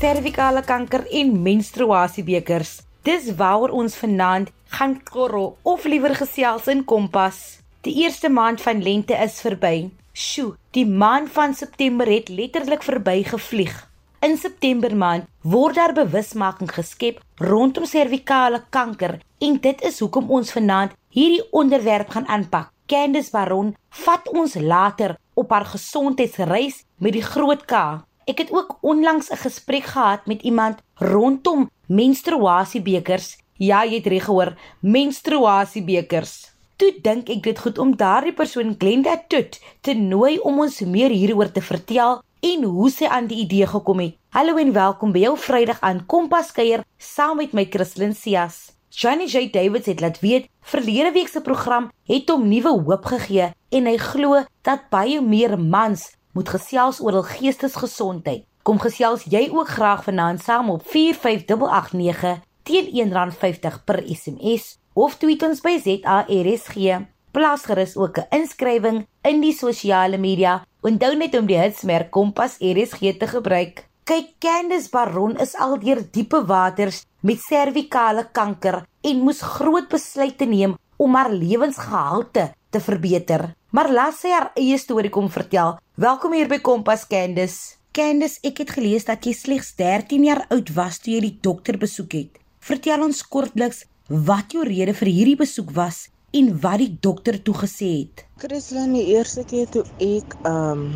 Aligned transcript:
servikale 0.00 0.62
kanker 0.64 1.02
en 1.12 1.32
menstruasiebekers. 1.44 2.78
Dis 3.04 3.26
waaroor 3.36 3.74
ons 3.82 3.96
vanaand 4.00 4.48
gaan 4.72 4.94
korrel 5.04 5.50
of 5.62 5.84
liewer 5.84 6.14
gesels 6.16 6.70
in 6.72 6.86
Kompas. 6.88 7.60
Die 7.84 7.92
eerste 8.04 8.30
maand 8.32 8.62
van 8.64 8.80
lente 8.80 9.16
is 9.26 9.36
verby. 9.44 9.90
Sjoe, 10.16 10.54
die 10.72 10.86
maand 10.86 11.28
van 11.36 11.52
September 11.54 12.08
het 12.08 12.32
letterlik 12.32 12.84
verby 12.86 13.18
gevlieg. 13.28 13.76
In 14.24 14.38
September 14.40 14.96
maand 14.96 15.28
word 15.44 15.76
daar 15.76 15.92
bewusmaking 15.96 16.72
geskep 16.72 17.20
rondom 17.36 17.84
servikale 17.84 18.64
kanker 18.72 19.18
en 19.40 19.60
dit 19.60 19.84
is 19.84 20.00
hoekom 20.00 20.32
ons 20.32 20.52
vanaand 20.56 20.96
hierdie 21.12 21.44
onderwerp 21.52 22.16
gaan 22.16 22.28
aanpak. 22.28 22.72
Candice 22.88 23.30
Baron 23.32 23.74
vat 24.04 24.32
ons 24.32 24.56
later 24.56 25.18
op 25.36 25.52
haar 25.52 25.68
gesondheidsreis 25.76 26.86
met 26.96 27.12
die 27.12 27.24
groot 27.24 27.68
K. 27.68 28.00
Ek 28.30 28.38
het 28.38 28.52
ook 28.54 28.78
onlangs 28.80 29.30
'n 29.30 29.42
gesprek 29.42 29.84
gehad 29.90 30.26
met 30.26 30.42
iemand 30.42 30.78
rondom 30.94 31.70
menstruasiebekers. 31.86 33.38
Ja, 33.58 33.84
jy 33.84 33.94
het 33.94 34.06
reg 34.06 34.24
gehoor, 34.24 34.54
menstruasiebekers 34.80 36.50
toe 36.80 36.94
dink 37.04 37.28
ek 37.28 37.42
dit 37.44 37.58
goed 37.60 37.78
om 37.82 37.90
daardie 38.00 38.32
persoon 38.32 38.72
Glenda 38.80 39.18
Tut 39.28 39.58
te 39.84 39.92
nooi 39.92 40.38
om 40.48 40.62
ons 40.64 40.78
meer 40.80 41.12
hieroor 41.12 41.50
te 41.52 41.60
vertel 41.60 42.22
en 42.40 42.62
hoe 42.64 42.88
sy 42.88 43.04
aan 43.04 43.26
die 43.28 43.42
idee 43.42 43.66
gekom 43.68 44.00
het. 44.00 44.14
Hallo 44.32 44.56
en 44.62 44.72
welkom 44.72 45.12
by 45.12 45.26
jou 45.26 45.34
Vrydag 45.36 45.82
aan 45.84 46.06
Kompas 46.08 46.54
kuier 46.56 46.86
saam 46.96 47.36
met 47.42 47.52
my 47.52 47.66
Christlyn 47.68 48.14
Cias. 48.16 48.70
Johnny 48.88 49.28
J 49.28 49.50
Davids 49.52 49.90
het 49.92 50.00
laat 50.00 50.22
weet 50.24 50.48
verlede 50.72 51.12
week 51.12 51.28
se 51.28 51.44
program 51.44 51.90
het 52.08 52.32
hom 52.32 52.48
nuwe 52.48 52.72
hoop 52.72 53.04
gegee 53.12 53.50
en 53.76 53.90
hy 53.90 53.98
glo 54.00 54.40
dat 54.64 54.88
baie 54.88 55.20
meer 55.20 55.58
mans 55.60 56.08
moet 56.32 56.48
gesels 56.48 57.00
oor 57.00 57.20
hul 57.20 57.28
geestesgesondheid. 57.28 58.46
Kom 58.62 58.78
gesels 58.78 59.24
jy 59.24 59.48
ook 59.50 59.68
graag 59.68 60.04
vanaand 60.04 60.42
saam 60.44 60.70
op 60.70 60.82
45889 60.86 62.42
teen 62.68 62.90
R1.50 62.92 63.84
per 63.84 64.02
SMS 64.04 64.76
of 64.94 65.16
tweet 65.16 65.42
ons 65.42 65.62
by 65.64 65.78
ZARSG. 65.80 67.00
Plaas 67.30 67.64
gerus 67.64 67.96
ook 67.96 68.18
'n 68.18 68.26
inskrywing 68.30 69.06
in 69.22 69.40
die 69.40 69.52
sosiale 69.52 70.18
media. 70.18 70.64
Onthou 70.82 71.16
net 71.16 71.34
om 71.38 71.46
die 71.46 71.58
hitsmerk 71.58 72.10
Kompas 72.10 72.56
RSG 72.58 73.18
te 73.18 73.26
gebruik. 73.26 73.88
Kyk, 74.04 74.28
Candice 74.38 74.90
Baron 74.90 75.36
is 75.38 75.54
aldeer 75.54 76.02
diepe 76.10 76.44
waters 76.46 77.04
met 77.20 77.38
servikale 77.38 78.28
kanker 78.32 78.84
en 79.00 79.20
moes 79.22 79.40
groot 79.40 79.88
besluite 79.88 80.44
neem 80.44 80.74
om 80.96 81.14
haar 81.14 81.30
lewensgehalte 81.32 82.50
te 82.70 82.80
verbeter. 82.80 83.50
Maar 83.74 83.90
laat 83.92 84.16
sy 84.18 84.32
haar 84.34 84.50
eie 84.58 84.78
storie 84.78 85.10
kom 85.10 85.28
vertel. 85.30 85.76
Welkom 86.00 86.34
hier 86.34 86.48
by 86.50 86.60
Kompas 86.62 87.06
Candice. 87.10 87.76
Candice, 87.94 88.38
ek 88.46 88.62
het 88.62 88.74
gelees 88.76 89.06
dat 89.08 89.26
jy 89.26 89.34
slegs 89.34 89.72
13 89.78 90.24
jaar 90.28 90.44
oud 90.54 90.70
was 90.76 91.00
toe 91.02 91.16
jy 91.16 91.24
die 91.26 91.36
dokter 91.42 91.78
besoek 91.78 92.14
het. 92.14 92.38
Vertel 92.62 93.02
ons 93.02 93.24
kortliks 93.26 93.84
wat 94.10 94.54
jou 94.54 94.62
rede 94.66 94.94
vir 94.94 95.10
hierdie 95.10 95.38
besoek 95.40 95.72
was 95.74 96.04
en 96.34 96.52
wat 96.62 96.78
die 96.82 96.92
dokter 97.02 97.40
toe 97.42 97.56
gesê 97.64 97.90
het. 98.04 98.24
Christlyn, 98.42 98.94
die 98.94 99.08
eerste 99.16 99.42
keer 99.50 99.66
toe 99.74 99.82
ek 99.98 100.38
ehm 100.44 100.86
um, 100.86 100.92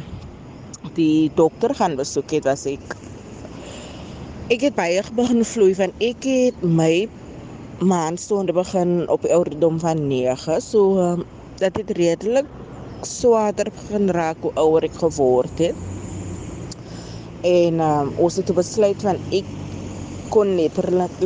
die 0.95 1.30
dokter 1.34 1.72
gaan 1.75 1.95
besoek 1.97 2.30
het, 2.36 2.45
was 2.45 2.67
ek 2.69 2.95
ek 4.52 4.67
het 4.69 4.75
baie 4.77 5.00
begin 5.17 5.41
vloei 5.48 5.72
van 5.75 5.95
ek 6.05 6.27
het 6.28 6.62
my 6.62 7.06
maandstonde 7.80 8.52
begin 8.55 9.08
op 9.11 9.25
die 9.25 9.33
ouderdom 9.34 9.80
van 9.80 10.05
9, 10.06 10.61
so 10.62 10.98
um, 11.00 11.25
dat 11.61 11.75
dit 11.79 11.91
redelik 11.99 12.47
swaarder 13.07 13.69
begin 13.75 14.09
raak 14.17 14.41
hoe 14.43 14.53
ouer 14.61 14.87
ek 14.89 14.97
geword 15.03 15.61
het. 15.63 15.77
En 17.45 17.81
um, 17.85 18.13
ons 18.17 18.39
het 18.41 18.55
besluit 18.57 19.03
van 19.05 19.20
ek 19.37 19.48
kon 20.33 20.55
letterlik 20.59 21.20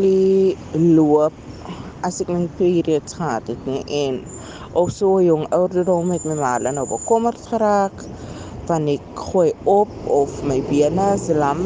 loop 0.74 1.36
as 2.06 2.20
ek 2.22 2.30
my 2.30 2.46
periods 2.58 3.16
gehad 3.18 3.48
het 3.50 3.62
nie 3.66 3.80
en 4.00 4.20
of 4.78 4.90
so 4.94 5.18
jong 5.22 5.46
ouderdom 5.54 6.12
het 6.14 6.26
my 6.28 6.36
mal 6.38 6.68
nou 6.76 6.84
bekommerd 6.90 7.40
geraak 7.50 8.04
van 8.68 8.86
ek 8.92 9.22
gooi 9.30 9.48
op 9.64 9.90
of 10.12 10.34
my 10.46 10.58
bene 10.68 11.06
is 11.14 11.26
lam 11.42 11.62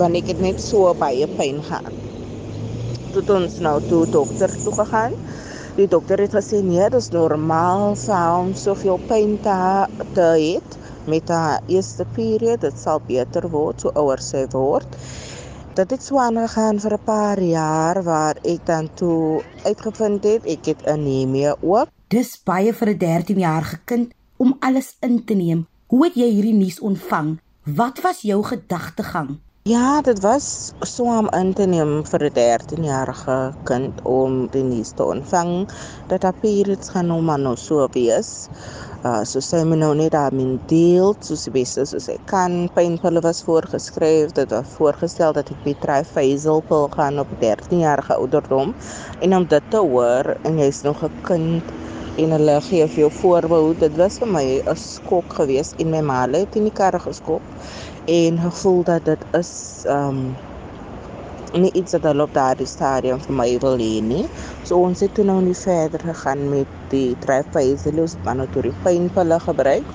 want 0.00 0.16
ek 0.16 0.30
het 0.32 0.40
net 0.40 0.62
so 0.62 0.92
baie 0.96 1.26
pyn 1.36 1.58
gehad. 1.66 1.92
Toe 3.12 3.24
ons 3.34 3.58
nou 3.64 3.76
toe 3.90 4.04
dokter 4.14 4.52
toe 4.62 4.72
gegaan. 4.78 5.16
Die 5.80 5.88
dokter 5.88 6.20
het 6.20 6.34
gesê 6.36 6.60
nee, 6.60 6.84
dit 6.92 7.00
is 7.00 7.08
normaal 7.14 7.94
vir 7.96 8.24
hom 8.34 8.52
soveel 8.52 9.00
pyn 9.08 9.38
te, 9.40 9.56
te 10.12 10.28
hê 10.36 10.60
met 11.08 11.32
haar 11.32 11.64
eerste 11.72 12.04
periode, 12.16 12.68
dit 12.68 12.76
sal 12.76 13.00
beter 13.08 13.48
word 13.48 13.80
so 13.80 13.92
ouer 13.96 14.20
sy 14.20 14.44
word 14.52 15.00
dit 15.80 15.92
het 15.94 16.02
so 16.02 16.18
aangegaan 16.20 16.80
vir 16.82 16.94
'n 16.94 17.04
paar 17.04 17.40
jaar 17.40 18.02
waar 18.02 18.36
ek 18.44 18.66
dan 18.66 18.88
toe 18.94 19.42
uitgevind 19.64 20.24
het 20.24 20.44
ek 20.44 20.64
het 20.66 20.86
anemie 20.86 21.54
ook. 21.62 21.88
Dis 22.08 22.42
baie 22.44 22.72
vir 22.72 22.88
'n 22.88 22.98
13-jarige 22.98 23.78
kind 23.84 24.12
om 24.36 24.56
alles 24.60 24.96
in 25.00 25.24
te 25.24 25.34
neem. 25.34 25.66
Hoe 25.86 26.04
het 26.04 26.14
jy 26.14 26.30
hierdie 26.30 26.54
nuus 26.54 26.80
ontvang? 26.80 27.38
Wat 27.64 28.00
was 28.00 28.20
jou 28.20 28.42
gedagtegang? 28.42 29.38
Ja, 29.68 30.00
dit 30.00 30.20
was 30.20 30.72
so 30.80 31.04
om 31.04 31.26
in 31.36 31.50
te 31.52 31.66
neem 31.68 31.90
vir 32.08 32.22
'n 32.24 32.32
13-jarige 32.36 33.34
kind 33.68 33.98
om 34.08 34.46
die 34.54 34.62
nuus 34.62 34.92
te 34.96 35.04
ontvang 35.04 35.68
dat 36.08 36.22
haar 36.22 36.38
periods 36.44 36.88
gaan 36.88 37.06
nou 37.12 37.20
maar 37.20 37.38
nou 37.38 37.52
so 37.56 37.88
wees. 37.92 38.48
Uh, 39.04 39.20
so 39.24 39.40
sy 39.40 39.60
moet 39.64 39.78
nou 39.82 39.94
net 39.94 40.12
daarin 40.16 40.56
deel 40.66 41.12
soos 41.20 41.44
die 41.44 41.52
beste 41.58 41.84
soos 41.84 42.08
sy 42.08 42.16
kan. 42.32 42.70
Pynpille 42.72 43.20
was 43.20 43.42
voorgeskryf. 43.42 44.32
Dit 44.32 44.50
was 44.50 44.72
voorgestel 44.78 45.36
dat 45.36 45.50
ek 45.50 45.68
met 45.68 45.80
trifazel 45.84 46.64
pil 46.72 46.88
gaan 46.96 47.20
op 47.20 47.28
13 47.44 47.84
jarige 47.84 48.16
ouderdom. 48.16 48.74
En 49.20 49.36
om 49.36 49.44
dit 49.44 49.70
te 49.70 49.76
hoor 49.76 50.36
en 50.42 50.58
jy's 50.58 50.82
nog 50.88 51.04
'n 51.04 51.12
kind 51.22 51.62
en 52.16 52.30
hulle 52.30 52.60
gee 52.60 52.86
vir 52.86 52.98
jou 52.98 53.12
voorbehou, 53.12 53.74
dit 53.78 53.96
was 53.96 54.18
vir 54.18 54.28
my 54.28 54.62
'n 54.66 54.76
skok 54.76 55.32
geweest 55.32 55.74
en 55.78 55.90
my 55.90 56.00
ma 56.00 56.26
het 56.28 56.56
in 56.56 56.64
die 56.64 56.72
kar 56.72 57.00
geskop 57.00 57.42
en 58.10 58.38
gevoel 58.38 58.82
dat 58.82 59.04
dit 59.04 59.26
is 59.38 59.52
um 59.86 60.22
nie 61.52 61.72
iets 61.72 61.92
wat 61.96 62.06
hulle 62.06 62.22
op 62.22 62.34
daardie 62.34 62.66
stadium 62.66 63.20
vir 63.26 63.34
my 63.34 63.48
wil 63.62 63.78
hê 63.82 63.98
nie. 64.06 64.24
So 64.66 64.78
ons 64.86 65.02
het 65.02 65.14
toe 65.14 65.24
nou 65.26 65.40
nie 65.42 65.56
verder 65.58 66.02
gegaan 66.10 66.44
met 66.52 66.74
die 66.92 67.16
trifazelus 67.24 68.16
manotori 68.26 68.72
pynpille 68.84 69.38
gebruik. 69.46 69.94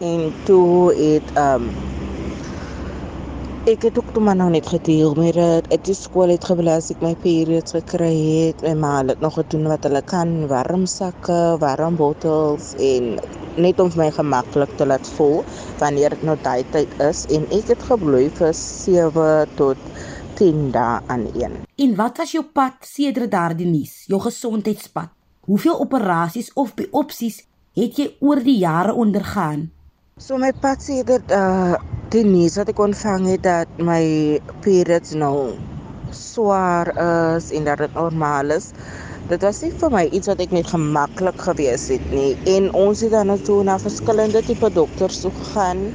En 0.00 0.32
toe 0.48 0.92
het 0.96 1.36
um 1.46 1.68
ek 3.62 3.84
het 3.86 3.98
ook 3.98 4.08
toe 4.10 4.22
maar 4.26 4.34
nou 4.34 4.48
net 4.50 4.66
gedeel 4.66 5.12
met 5.14 5.36
dit. 5.36 5.66
Ek 5.70 5.84
het 5.86 5.94
skool 5.96 6.32
het 6.34 6.44
geblaas 6.50 6.88
ek 6.90 7.02
my 7.04 7.12
periods 7.22 7.76
gekry 7.76 8.10
het. 8.10 8.62
My 8.66 8.72
ma 8.74 8.92
het 9.06 9.20
nog 9.22 9.36
gedoen 9.38 9.68
wat 9.70 9.86
hulle 9.86 10.02
kan, 10.02 10.32
warm 10.50 10.86
sakke, 10.90 11.56
warm 11.62 11.96
bottels 11.96 12.72
en 12.82 13.20
net 13.62 13.78
om 13.80 13.92
my 13.94 14.08
gemaklik 14.10 14.72
te 14.80 14.86
laat 14.86 15.06
voel 15.14 15.44
wanneer 15.78 16.16
dit 16.16 16.24
nou 16.26 16.34
daai 16.42 16.64
tyd 16.74 16.90
is 17.06 17.22
en 17.30 17.46
ek 17.54 17.70
het 17.74 17.86
gebloei 17.86 18.24
vir 18.40 18.50
7 18.56 19.54
tot 19.60 19.78
10 20.40 20.72
dae 20.74 20.98
aan 21.06 21.28
een. 21.30 21.60
En 21.62 21.96
wat 21.96 22.18
was 22.18 22.34
jou 22.34 22.42
pad 22.42 22.82
sedert 22.82 23.30
daardie 23.30 23.68
nuus? 23.68 24.08
Jou 24.10 24.18
gesondheidspad? 24.26 25.14
Hoeveel 25.46 25.78
operasies 25.78 26.50
of 26.58 26.74
biopsies 26.74 27.44
het 27.78 27.98
jy 27.98 28.10
oor 28.18 28.42
die 28.42 28.58
jare 28.58 28.94
ondergaan? 28.94 29.68
So 30.18 30.38
my 30.38 30.50
pad 30.52 30.82
sedert 30.82 31.30
uh 31.30 31.78
die 32.12 32.26
nuus 32.28 32.58
wat 32.60 32.68
ek 32.68 32.80
ontvang 32.84 33.22
het 33.24 33.40
dat 33.46 33.78
my 33.80 34.02
periods 34.64 35.14
nou 35.16 35.54
swaar 36.12 36.90
is 36.98 37.46
en 37.56 37.64
dat 37.64 37.80
dit 37.80 37.94
normaal 37.96 38.52
is. 38.52 38.66
Dit 39.30 39.46
was 39.46 39.62
nie 39.64 39.70
vir 39.80 39.94
my 39.94 40.02
iets 40.12 40.28
wat 40.28 40.42
ek 40.44 40.52
net 40.52 40.68
gemaklik 40.68 41.40
gewees 41.40 41.86
het 41.88 42.04
nie. 42.12 42.34
En 42.52 42.68
ons 42.76 43.00
het 43.00 43.14
dan 43.16 43.32
nou 43.32 43.38
toe 43.48 43.62
na 43.64 43.78
verskillende 43.80 44.42
tipe 44.44 44.68
dokters 44.76 45.22
toe 45.24 45.32
gegaan 45.38 45.86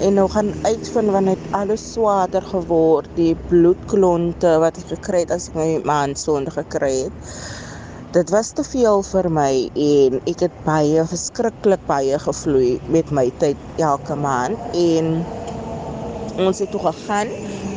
en 0.00 0.16
nou 0.16 0.24
gaan 0.32 0.54
uitvind 0.64 1.12
wanneer 1.12 1.36
dit 1.36 1.56
alles 1.60 1.84
swaarder 1.92 2.48
geword 2.48 3.12
die 3.18 3.34
bloedklonte 3.52 4.54
wat 4.64 4.80
ek 4.80 4.94
gekry 4.94 5.26
het 5.26 5.34
as 5.36 5.50
ek 5.50 5.58
my 5.58 5.68
maansonde 5.90 6.54
gekry 6.54 6.94
het 7.02 7.34
dit 8.14 8.30
was 8.32 8.54
te 8.56 8.64
veel 8.64 9.02
vir 9.04 9.26
my 9.36 9.50
en 9.88 10.20
ek 10.30 10.46
het 10.46 10.60
baie 10.64 11.02
verskriklik 11.10 11.82
baie 11.90 12.20
gevloei 12.22 12.78
met 12.94 13.10
my 13.12 13.26
tyd 13.42 13.82
elke 13.82 14.16
maand 14.16 14.78
en 14.78 15.18
ons 16.46 16.58
het 16.62 16.70
toe 16.70 16.80
gegaan 16.86 17.30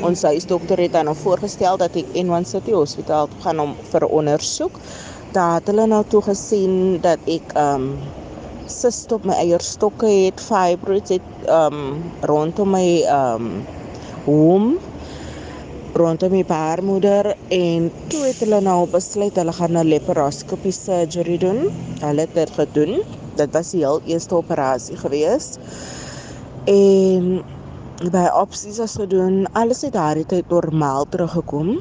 ons 0.05 0.23
huisdokter 0.23 0.81
het 0.85 0.93
dan 0.93 1.09
nou 1.09 1.15
voorgestel 1.17 1.77
dat 1.81 1.95
ek 1.97 2.17
in 2.17 2.29
One 2.33 2.45
City 2.45 2.73
Hospitaal 2.75 3.29
gaan 3.43 3.59
om 3.63 3.75
vir 3.91 4.05
ondersoek 4.07 4.77
daar 5.35 5.59
het 5.59 5.69
hulle 5.71 5.87
nou 5.87 6.03
toe 6.11 6.21
gesien 6.29 6.99
dat 7.05 7.19
ek 7.31 7.55
um 7.59 7.93
cyst 8.71 9.11
op 9.11 9.25
my 9.27 9.35
eierstokke 9.41 10.07
het, 10.07 10.39
fibroids 10.39 11.11
het 11.17 11.49
um 11.51 11.99
rondom 12.29 12.71
my 12.75 12.87
um 13.11 13.51
womb 14.25 14.79
rondom 15.93 16.31
my 16.31 16.43
baarmoeder 16.47 17.33
en 17.51 17.89
toe 18.07 18.21
het 18.23 18.39
hulle 18.43 18.61
nou 18.63 18.85
besluit 18.91 19.35
hulle 19.35 19.53
gaan 19.53 19.77
'n 19.77 19.89
laparoscopy 19.89 20.71
surgery 20.71 21.37
doen. 21.37 21.67
Hulle 21.99 22.21
het 22.21 22.33
dit 22.33 22.51
gedoen. 22.59 23.01
Dit 23.35 23.51
was 23.53 23.71
die 23.71 23.79
heel 23.83 24.01
eerste 24.05 24.35
operasie 24.35 24.95
gewees. 24.97 25.57
En 26.65 27.43
by 28.09 28.25
opsies 28.33 28.79
as 28.81 28.95
gedoen. 28.97 29.45
Alles 29.53 29.83
het 29.85 29.93
daardie 29.93 30.25
tyd 30.25 30.49
normaal 30.49 31.05
teruggekom. 31.13 31.75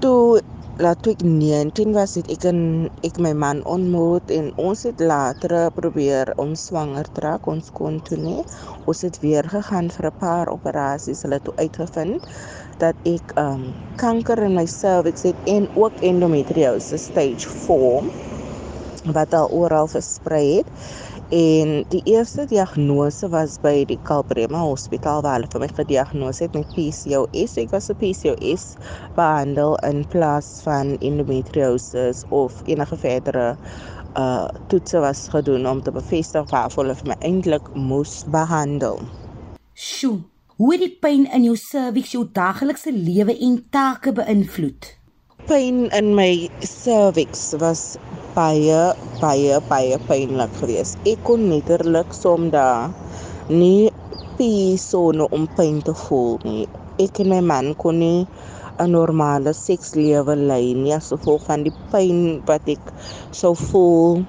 Toe 0.00 0.38
laat 0.80 1.04
ek 1.10 1.20
19 1.26 1.90
was 1.92 2.14
het 2.16 2.30
ek 2.32 2.44
en 2.48 2.60
ek 3.04 3.18
my 3.20 3.32
man 3.36 3.58
ontmoet 3.68 4.30
en 4.32 4.46
ons 4.56 4.86
het 4.86 5.02
later 5.02 5.52
probeer 5.76 6.30
om 6.40 6.54
swanger 6.56 7.10
te 7.12 7.24
raak 7.24 7.48
ons 7.52 7.68
kon 7.76 7.98
toe 8.06 8.16
nie 8.16 8.38
ons 8.88 9.02
het 9.04 9.18
weer 9.20 9.44
gegaan 9.52 9.90
vir 9.96 10.08
'n 10.08 10.20
paar 10.22 10.48
operasies 10.48 11.20
hulle 11.26 11.40
het 11.42 11.50
uitgevind 11.58 12.24
dat 12.78 12.96
ek 13.04 13.36
um 13.44 13.74
kanker 14.00 14.40
in 14.46 14.56
my 14.56 14.66
cervix 14.66 15.28
het 15.28 15.36
en 15.56 15.68
ook 15.76 16.00
endometriose 16.00 16.96
stage 16.96 17.48
4 17.66 18.08
wat 19.12 19.34
al 19.34 19.52
oral 19.52 19.86
versprei 19.86 20.44
het 20.56 20.68
En 21.30 21.84
die 21.88 22.00
eerste 22.10 22.42
diagnose 22.50 23.28
was 23.30 23.52
by 23.62 23.84
die 23.86 23.98
Kalbrema 24.02 24.64
Hospitaal 24.66 25.20
waar 25.22 25.36
hulle 25.38 25.50
vir 25.52 25.62
my 25.62 25.68
gediagnoseer 25.76 26.48
het 26.48 26.56
met 26.58 26.72
PCOS. 26.74 27.54
Ek 27.62 27.70
was 27.70 27.86
'n 27.86 27.94
PCOS 28.00 28.64
behandel 29.14 29.76
in 29.86 30.02
plaas 30.10 30.48
van 30.64 30.98
endometriosis 30.98 32.24
of 32.30 32.62
enige 32.66 32.96
verdere 32.96 33.56
uh 34.18 34.48
toetse 34.66 34.98
was 34.98 35.28
gedoen 35.30 35.68
om 35.70 35.82
te 35.82 35.92
bevestig 35.92 36.50
waarvoor 36.50 36.84
hulle 36.84 36.98
vir 36.98 37.14
my 37.14 37.18
eintlik 37.22 37.74
moes 37.74 38.24
behandel. 38.26 38.98
Sjoe, 39.74 40.18
hoe 40.56 40.72
het 40.72 40.82
die 40.82 40.96
pyn 41.00 41.30
in 41.30 41.44
jou 41.44 41.56
cervix 41.56 42.10
jou 42.10 42.26
daaglikse 42.32 42.90
lewe 42.92 43.38
en 43.38 43.62
take 43.70 44.12
beïnvloed? 44.12 44.98
Pyn 45.46 45.86
in 45.94 46.14
my 46.14 46.50
cervix 46.58 47.54
was 47.62 47.98
baie 48.34 48.80
baie 49.20 49.60
baie 49.70 49.98
pynlik 50.08 50.52
geweest. 50.60 50.98
Ek 51.12 51.22
kon 51.28 51.48
letterlik 51.50 52.14
som 52.16 52.50
daar 52.54 52.90
nie 53.48 53.90
piesone 54.38 55.26
om 55.36 55.46
pyn 55.56 55.80
te 55.86 55.94
voel 56.04 56.38
nie. 56.46 56.66
Ek 57.04 57.20
en 57.22 57.30
my 57.32 57.40
man 57.52 57.74
kon 57.82 57.98
nie 58.04 58.26
'n 58.80 58.92
normale 58.96 59.52
sekslewe 59.52 60.34
lei 60.50 60.74
nie 60.82 60.94
as 60.98 61.10
gevolg 61.12 61.42
van 61.48 61.64
die 61.66 61.74
pyn 61.92 62.20
wat 62.48 62.68
ek 62.74 62.92
sou 63.40 63.54
voel 63.54 64.22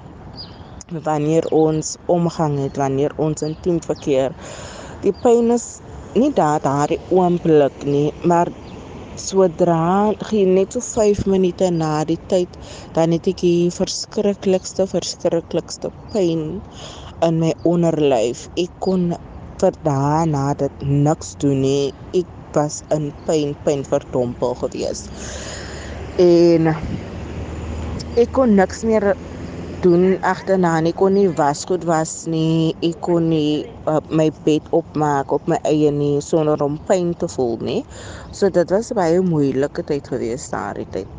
wanneer 1.07 1.45
ons 1.55 1.97
omgang 2.07 2.57
het, 2.59 2.75
wanneer 2.83 3.13
ons 3.17 3.45
intiem 3.47 3.79
verkeer. 3.91 4.35
Die 5.05 5.13
pyn 5.23 5.51
is 5.55 5.67
nie 6.15 6.31
daar 6.35 6.59
daardie 6.59 6.99
oomblik 7.09 7.85
nie, 7.87 8.11
maar 8.27 8.51
sodra 9.21 10.13
net 10.31 10.73
so 10.73 10.81
5 10.81 11.27
minute 11.33 11.69
na 11.71 11.91
die 12.09 12.19
tyd 12.31 12.57
dan 12.97 13.13
het 13.15 13.27
ek 13.31 13.41
die 13.45 13.69
verskriklikste 13.73 14.87
verskriklikste 14.89 15.91
pyn 16.13 16.61
in 17.27 17.39
my 17.43 17.51
onderlyf. 17.69 18.47
Ek 18.57 18.73
kon 18.85 19.11
vir 19.61 19.77
daarna 19.85 20.53
dit 20.57 20.85
niks 21.07 21.35
doen 21.43 21.61
nie. 21.61 21.93
Ek 22.17 22.29
was 22.57 22.81
in 22.95 23.11
pyn, 23.27 23.53
pyn 23.65 23.85
verdompel 23.87 24.57
gewees. 24.63 25.05
En 26.19 26.73
ek 26.73 28.33
kon 28.35 28.57
niks 28.57 28.83
meer 28.87 29.13
doen 29.81 30.19
agterna 30.21 30.75
nie 30.85 30.93
kon 30.93 31.15
nie 31.17 31.29
wasgoed 31.37 31.83
was 31.89 32.27
nie 32.29 32.75
ek 32.85 32.99
kon 33.01 33.31
nie 33.31 33.65
uh, 33.89 33.97
my 34.13 34.27
bed 34.45 34.67
opmaak 34.77 35.33
op 35.33 35.47
my 35.49 35.57
eie 35.65 35.89
nie 35.91 36.21
sonder 36.21 36.61
om 36.61 36.77
pyn 36.89 37.15
te 37.17 37.29
voel 37.31 37.57
nie. 37.65 37.81
So 38.31 38.53
dit 38.53 38.69
was 38.69 38.91
baie 38.93 39.21
moeilike 39.25 39.83
tyd 39.87 40.07
gewees 40.13 40.49
daardie 40.53 40.85
tyd. 40.93 41.09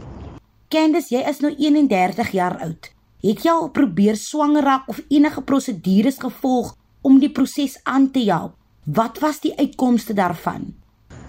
Candice 0.71 1.11
jy 1.15 1.25
is 1.29 1.43
nou 1.43 1.51
31 1.53 2.31
jaar 2.39 2.59
oud. 2.63 2.91
Het 3.23 3.43
jy 3.47 3.51
al 3.51 3.71
probeer 3.75 4.17
swanger 4.19 4.65
raak 4.67 4.89
of 4.91 5.03
enige 5.11 5.43
prosedures 5.43 6.23
gevolg 6.23 6.73
om 7.03 7.19
die 7.23 7.31
proses 7.35 7.81
aan 7.83 8.11
te 8.15 8.23
help? 8.31 8.55
Wat 8.87 9.19
was 9.23 9.43
die 9.43 9.53
uitkomste 9.59 10.15
daarvan? 10.15 10.73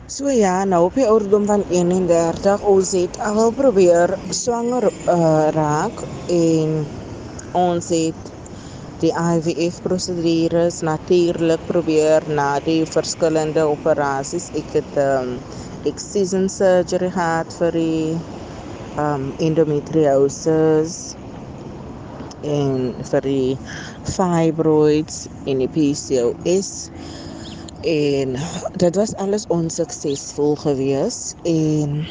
So 0.07 0.29
ja, 0.29 0.63
nou 0.65 0.85
op 0.85 0.97
die 0.97 1.05
ouderdom 1.07 1.45
van 1.49 1.63
31, 1.69 2.61
ons 2.67 2.91
het 2.97 3.19
al 3.23 3.53
probeer 3.55 4.13
swanger 4.29 4.89
uh, 4.89 5.49
raak 5.55 6.03
en 6.29 6.83
ons 7.57 7.89
het 7.93 8.31
die 9.03 9.11
IVF 9.11 9.81
prosedures 9.83 10.79
natuurlik 10.87 11.63
probeer 11.67 12.23
na 12.27 12.59
die 12.63 12.83
verskillende 12.87 13.65
operasies. 13.67 14.49
Ek 14.55 14.77
het 14.77 14.99
um 15.03 15.35
excision 15.89 16.47
surgery 16.49 17.09
gehad 17.11 17.51
vir 17.59 17.75
die 17.75 18.15
um 19.01 19.31
endometriosis 19.43 20.95
en 22.43 22.93
vir 23.09 23.27
die 23.27 23.57
fibroids 24.07 25.25
en 25.49 25.63
die 25.63 25.69
PCOS 25.75 26.71
en 27.87 28.37
dit 28.79 28.99
was 28.99 29.15
alles 29.19 29.47
onsuksesvol 29.51 30.55
geweest 30.63 31.35
en 31.49 32.03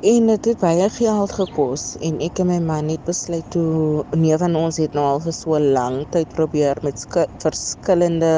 En 0.00 0.26
dit 0.26 0.44
het 0.48 0.56
baie 0.62 0.86
geld 0.88 1.32
gekos 1.36 1.82
en 2.00 2.22
ek 2.24 2.38
en 2.40 2.46
my 2.48 2.54
man 2.64 2.86
het 2.88 3.02
besluit 3.04 3.44
toe 3.52 4.00
nee 4.16 4.36
van 4.40 4.54
ons 4.56 4.78
het 4.80 4.94
nou 4.96 5.02
al 5.04 5.18
vir 5.20 5.34
so 5.36 5.58
lank 5.60 6.06
tyd 6.14 6.30
probeer 6.32 6.78
met 6.80 7.02
verskillende 7.42 8.30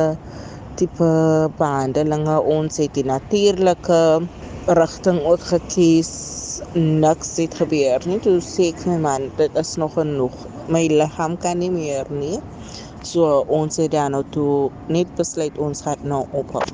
tipe 0.80 1.10
behandelinge. 1.60 2.34
Ons 2.42 2.80
het 2.82 2.90
die 2.98 3.04
natuurlike 3.06 3.98
rigting 4.66 5.20
ook 5.22 5.44
gekies. 5.52 6.10
Niks 6.74 7.36
het 7.38 7.54
gebeur 7.54 8.02
nie. 8.10 8.18
Toe 8.24 8.40
sê 8.42 8.72
ek 8.72 8.82
my 8.90 8.96
man 9.04 9.28
dit 9.38 9.58
is 9.62 9.76
nog 9.78 9.94
genoeg. 9.94 10.34
My 10.66 10.88
liggaam 10.90 11.36
kan 11.44 11.62
nie 11.62 11.70
meer 11.70 12.10
nie. 12.10 12.40
So 13.06 13.44
ons 13.46 13.78
het 13.78 13.92
dan 13.94 14.16
nou 14.16 14.24
toe 14.34 14.56
net 14.90 15.14
besluit 15.20 15.62
ons 15.62 15.84
gaan 15.86 16.02
nou 16.02 16.24
ophou. 16.32 16.64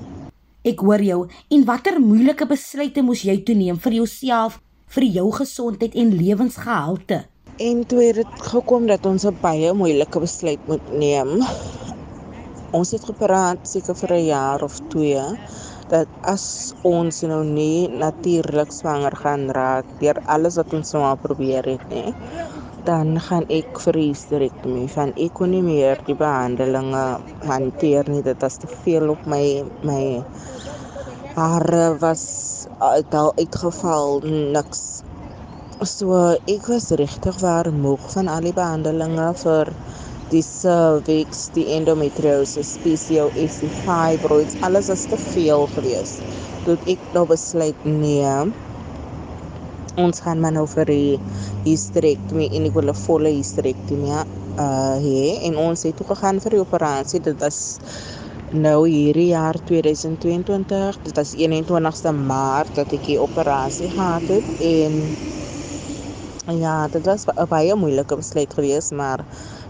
Ek 0.64 0.80
hoor 0.80 1.04
jou. 1.04 1.20
En 1.52 1.68
watter 1.68 2.00
moeilike 2.00 2.48
besluite 2.48 3.04
moes 3.04 3.26
jy 3.28 3.36
toe 3.44 3.58
neem 3.58 3.76
vir 3.84 3.98
jouself 4.00 4.56
vir 4.94 5.04
jou 5.18 5.26
gesondheid 5.36 5.96
en 6.00 6.14
lewensgehalte. 6.16 7.22
En 7.58 7.82
toe 7.90 8.02
het 8.02 8.20
dit 8.20 8.42
gekom 8.52 8.86
dat 8.86 9.06
ons 9.06 9.24
'n 9.26 9.36
baie 9.40 9.72
moeilike 9.72 10.20
besluit 10.20 10.62
moet 10.68 10.92
neem. 10.92 11.42
Ons 12.70 12.90
het 12.90 13.04
gepraat 13.04 13.68
seker 13.68 13.94
vir 13.94 14.12
'n 14.12 14.24
jaar 14.24 14.62
of 14.62 14.80
2 14.88 15.24
dat 15.88 16.08
as 16.22 16.74
ons 16.82 17.22
nou 17.22 17.44
nie 17.44 17.88
natuurlik 17.88 18.72
swanger 18.72 19.16
gaan 19.16 19.48
raak 19.50 19.84
deur 20.00 20.20
alles 20.26 20.56
wat 20.60 20.72
ons 20.72 20.92
nou 20.92 21.02
al 21.02 21.16
probeer 21.16 21.64
het 21.64 21.88
nie, 21.88 22.14
dan 22.84 23.20
gaan 23.20 23.44
ek 23.48 23.80
vir 23.84 23.94
hysterektomie 23.94 24.88
van 24.88 25.12
ek 25.16 25.32
kon 25.34 25.50
nie 25.50 25.62
meer 25.62 26.00
die 26.06 26.14
behandelinge 26.14 27.18
hanteer 27.44 28.08
nie. 28.08 28.22
Dit 28.22 28.40
was 28.40 28.56
te 28.56 28.66
veel 28.84 29.08
op 29.08 29.26
my 29.26 29.64
my 29.82 30.22
hare 31.34 31.96
was 32.00 32.47
het 32.80 33.14
al 33.14 33.32
uitgeval 33.38 34.20
niks. 34.54 35.02
So 35.86 36.14
ek 36.50 36.66
was 36.70 36.90
regtig 36.98 37.38
waar 37.42 37.70
moeg 37.74 38.04
van 38.14 38.28
al 38.30 38.46
die 38.46 38.54
behandelinge 38.54 39.28
vir 39.42 39.70
die 40.32 40.42
cervix, 40.44 41.46
die 41.54 41.66
endometriosis, 41.78 42.74
PCOS, 42.82 43.60
die 43.64 43.70
fibroids, 43.82 44.58
alles 44.66 44.90
was 44.92 45.06
te 45.08 45.18
veel 45.30 45.66
geweest. 45.76 46.20
Toe 46.66 46.76
ek 46.90 47.06
nou 47.14 47.24
besluit 47.30 47.86
nee. 47.86 48.34
Ons 49.98 50.20
gaan 50.22 50.42
maar 50.42 50.54
nou 50.54 50.66
vir 50.70 50.90
die 50.90 51.14
hysterektomie 51.64 52.50
en 52.54 52.68
ek 52.68 52.76
wil 52.76 52.90
'n 52.92 53.00
volle 53.06 53.32
hysterektomie 53.38 54.20
uh 54.58 54.96
hê 54.98 55.38
en 55.46 55.56
ons 55.56 55.82
het 55.86 55.96
toe 55.96 56.06
gegaan 56.06 56.40
vir 56.42 56.58
die 56.58 56.60
operasie. 56.60 57.20
Dit 57.22 57.40
was 57.40 57.78
nou 58.52 58.86
hierdie 58.88 59.28
jaar 59.28 59.56
2022 59.68 60.96
dit 61.04 61.16
was 61.16 61.34
21ste 61.36 62.12
maart 62.16 62.70
dat 62.78 62.92
ek 62.96 63.02
die 63.04 63.18
operasie 63.20 63.90
gehad 63.92 64.24
het 64.32 64.46
en 64.64 64.94
ja 66.56 66.86
dit 66.88 67.04
was 67.04 67.26
baie 67.50 67.74
moeilike 67.76 68.16
besluit 68.16 68.54
geweest 68.56 68.94
maar 68.96 69.20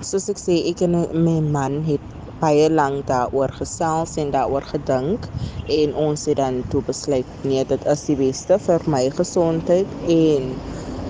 soos 0.00 0.28
ek 0.30 0.38
sê 0.38 0.60
ek 0.70 0.84
en 0.86 0.94
my 1.10 1.40
man 1.42 1.80
het 1.88 2.04
baie 2.38 2.68
lank 2.70 3.08
daaroor 3.10 3.50
gesels 3.58 4.14
en 4.22 4.30
daaroor 4.30 4.62
gedink 4.70 5.26
en 5.66 5.94
ons 5.98 6.28
het 6.30 6.38
dan 6.38 6.62
toe 6.70 6.84
besluit 6.86 7.26
nee 7.42 7.64
dit 7.66 7.88
is 7.94 8.06
die 8.06 8.16
beste 8.20 8.60
vir 8.68 8.86
my 8.86 9.08
gesondheid 9.18 9.90
en 10.06 10.52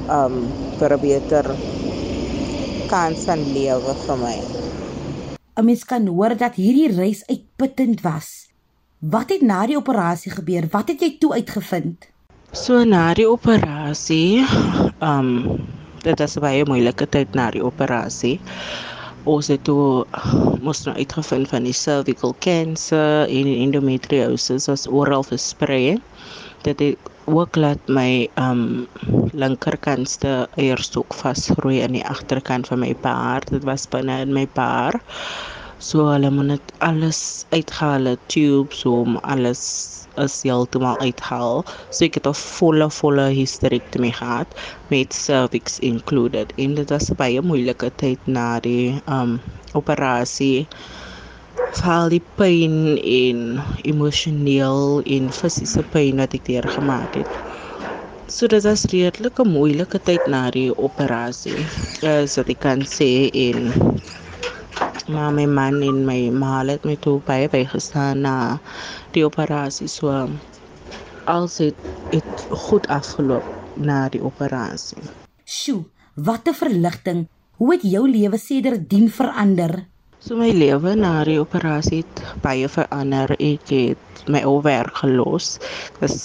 um 0.08 0.40
vir 0.80 0.96
'n 0.96 1.00
beter 1.04 1.52
kans 2.88 3.28
van 3.28 3.44
lewe 3.52 3.92
vir 4.06 4.16
my 4.24 4.38
'n 5.58 5.64
mens 5.64 5.84
kan 5.84 6.06
hoor 6.06 6.36
dat 6.38 6.54
hierdie 6.54 6.92
reis 6.94 7.26
uitputtend 7.26 8.00
was. 8.00 8.46
Wat 8.98 9.30
het 9.30 9.42
na 9.42 9.66
die 9.66 9.76
operasie 9.76 10.30
gebeur? 10.30 10.68
Wat 10.70 10.88
het 10.88 11.00
jy 11.02 11.16
toe 11.18 11.32
uitgevind? 11.32 12.06
So 12.52 12.84
na 12.84 13.14
die 13.14 13.26
operasie, 13.28 14.46
um 15.02 15.58
dit 16.06 16.18
was 16.22 16.38
baie 16.38 16.62
moeilike 16.64 17.08
tyd 17.10 17.34
na 17.34 17.50
die 17.50 17.64
operasie. 17.64 18.38
Ons 19.26 19.50
het 19.50 19.64
toe 19.66 20.06
moes 20.62 20.84
nou 20.86 20.94
uitgevind 20.96 21.50
van 21.50 21.66
die 21.66 21.74
cervical 21.74 22.36
cancer 22.38 23.26
en 23.26 23.50
endometriosis 23.50 24.70
was 24.70 24.86
oral 24.86 25.26
versprei. 25.26 25.98
Dit 26.62 26.78
het 26.78 27.10
ook 27.28 27.56
laat 27.56 27.88
my 27.88 28.28
um 28.40 28.86
linkerkantste 29.36 30.48
eierstok 30.56 31.14
vasgroei 31.14 31.80
in 31.84 31.96
die 31.98 32.04
agterkant 32.06 32.70
van 32.70 32.80
my 32.84 32.94
baar. 33.04 33.44
Dit 33.50 33.64
was 33.68 33.86
binne 33.92 34.20
in 34.24 34.32
my 34.32 34.46
baar. 34.54 34.96
So 35.78 36.08
hulle 36.10 36.30
moet 36.34 36.48
dit 36.56 36.72
alles 36.82 37.20
uitgehaal, 37.54 38.16
tubes 38.26 38.84
om 38.88 39.18
alles 39.22 39.62
is 40.18 40.40
heeltemal 40.42 40.98
uithaal. 40.98 41.62
So 41.90 42.04
ek 42.08 42.18
het 42.18 42.26
'n 42.26 42.34
volle 42.34 42.88
volle 42.90 43.26
hysterektomie 43.40 44.12
gehad 44.12 44.48
met 44.90 45.14
cervix 45.14 45.78
included. 45.78 46.52
En 46.56 46.74
dit 46.74 46.90
was 46.90 47.10
baie 47.16 47.42
moeilike 47.42 47.90
tyd 47.96 48.18
na 48.26 48.60
die 48.60 49.00
um 49.06 49.40
operasie. 49.74 50.66
Val 51.78 52.08
die 52.12 52.22
pyn 52.38 52.96
en 52.96 53.38
emosioneel 53.82 55.02
en 55.16 55.30
fisiese 55.34 55.82
pyn 55.92 56.22
wat 56.22 56.34
ek 56.38 56.44
deurgemaak 56.46 57.18
het. 57.18 57.38
So 58.28 58.46
dit 58.46 58.62
was 58.64 58.84
redelik 58.92 59.38
'n 59.40 59.52
moeilike 59.52 59.98
tyd 59.98 60.26
na 60.26 60.50
die 60.50 60.70
operasie. 60.76 61.58
Uh, 62.02 62.26
so 62.26 62.44
ek 62.46 62.60
kan 62.60 62.84
sê 62.84 63.30
en 63.32 63.72
maar 65.08 65.32
my 65.32 65.46
man 65.46 65.82
en 65.82 66.04
my 66.04 66.30
ma 66.30 66.62
het 66.68 66.84
my 66.84 66.96
toe 66.96 67.20
baie 67.26 67.48
bygestaan 67.48 68.20
na 68.20 68.58
die 69.12 69.24
operasie 69.24 69.88
so 69.88 70.28
als 71.24 71.58
het 71.58 71.76
het 72.10 72.46
goed 72.50 72.86
afgeloop 72.86 73.44
na 73.76 74.08
die 74.08 74.22
operasie. 74.22 75.02
Sjoe, 75.44 75.84
wat 76.14 76.48
'n 76.48 76.54
verligting. 76.54 77.28
Hoe 77.56 77.72
het 77.72 77.82
jou 77.82 78.10
lewe 78.10 78.38
sedertdien 78.38 79.10
verander? 79.10 79.86
So 80.18 80.34
my 80.34 80.50
lewe 80.50 80.96
na 80.98 81.22
die 81.22 81.36
operasie 81.38 82.00
het 82.02 82.22
baie 82.42 82.66
verander. 82.66 83.30
Ek 83.38 83.68
het 83.70 84.22
my 84.26 84.40
ou 84.50 84.56
werk 84.64 84.96
gelos. 84.98 85.60
Dis 86.00 86.16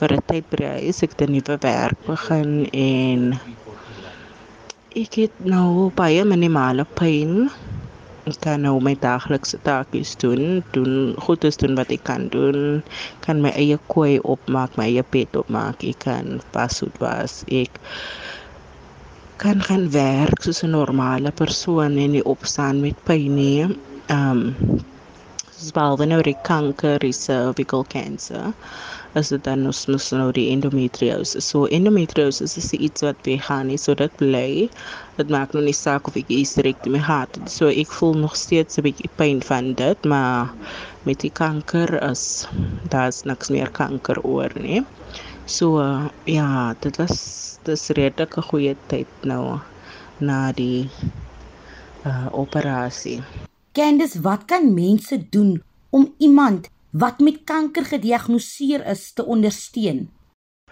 vir 0.00 0.14
'n 0.16 0.24
tyd 0.26 0.56
is 0.90 1.02
ek 1.06 1.14
'n 1.22 1.30
nuwe 1.34 1.56
werk 1.62 1.98
begin 2.08 2.66
en 2.74 3.38
ek 5.02 5.14
het 5.22 5.34
nou 5.54 5.92
baie 5.94 6.24
minimale 6.26 6.84
pyn. 6.98 7.46
Ek 8.26 8.40
kan 8.42 8.66
nou 8.66 8.80
my 8.82 8.96
daglikse 8.98 9.58
take 9.62 10.02
doen, 10.18 10.64
doen 10.74 11.14
goed 11.24 11.44
is 11.44 11.56
doen 11.56 11.78
wat 11.78 11.94
ek 11.94 12.02
kan 12.10 12.26
doen. 12.28 12.82
Kan 13.20 13.40
my 13.40 13.52
eie 13.54 13.78
kooi 13.86 14.18
opmaak, 14.18 14.74
my 14.76 14.90
eie 14.90 15.04
bed 15.14 15.30
opmaak. 15.36 15.84
Ek 15.84 15.98
kan 15.98 16.40
wasgoed 16.52 16.98
was. 16.98 17.44
Ek 17.46 17.70
kan 19.36 19.62
gaan 19.62 19.90
werk 19.90 20.42
soos 20.42 20.62
'n 20.62 20.70
normale 20.70 21.30
persoon 21.30 21.96
en 21.98 22.10
nie 22.10 22.24
opstaan 22.24 22.80
met 22.80 23.04
pyn 23.04 23.34
nie. 23.34 23.62
Um 24.08 24.54
behalwe 25.72 26.06
nou 26.06 26.22
die 26.22 26.36
kanker, 26.44 26.98
die 26.98 27.12
cervical 27.12 27.84
cancer 27.88 28.52
is 29.18 29.30
dit 29.30 29.42
dan 29.46 29.62
ons 29.68 29.84
mos 29.86 30.08
nou 30.14 30.30
die 30.34 30.48
endometriosis. 30.50 31.46
So 31.46 31.68
endometriosis 31.76 32.56
is 32.58 32.72
iets 32.74 33.04
wat 33.06 33.20
weggaan 33.28 33.70
nie, 33.70 33.78
so 33.78 33.94
dit 33.94 34.16
bly. 34.18 34.68
Dit 35.18 35.30
maak 35.30 35.54
nou 35.54 35.62
nie 35.64 35.76
saak 35.76 36.10
of 36.10 36.18
ek 36.18 36.32
hysterektomie 36.32 37.02
gehad 37.02 37.38
het. 37.38 37.52
So 37.52 37.70
ek 37.70 37.94
voel 37.94 38.18
nog 38.24 38.34
steeds 38.38 38.78
'n 38.78 38.86
bietjie 38.88 39.10
pyn 39.20 39.42
van 39.42 39.74
dit, 39.74 40.04
maar 40.04 40.50
met 41.04 41.20
die 41.20 41.30
kanker 41.30 42.02
is 42.10 42.46
daar's 42.90 43.22
niks 43.24 43.50
meer 43.50 43.70
kanker 43.70 44.18
oor 44.24 44.50
nie. 44.58 44.82
So 45.46 45.78
uh, 45.80 46.08
ja, 46.24 46.74
dit 46.80 46.96
was 46.96 47.58
dis 47.62 47.88
redelik 47.88 48.36
'n 48.36 48.48
goeie 48.48 48.76
tyd 48.88 49.08
nou 49.22 49.60
na 50.18 50.52
die 50.52 50.88
uh, 52.06 52.28
operasie. 52.32 53.20
Candice, 53.72 54.20
wat 54.20 54.44
kan 54.44 54.74
mense 54.74 55.28
doen 55.30 55.62
om 55.90 56.14
iemand 56.18 56.68
wat 56.90 57.18
met 57.18 57.44
kanker 57.44 57.84
gediagnoseer 57.84 58.86
is 58.86 59.12
te 59.12 59.24
ondersteun? 59.24 60.08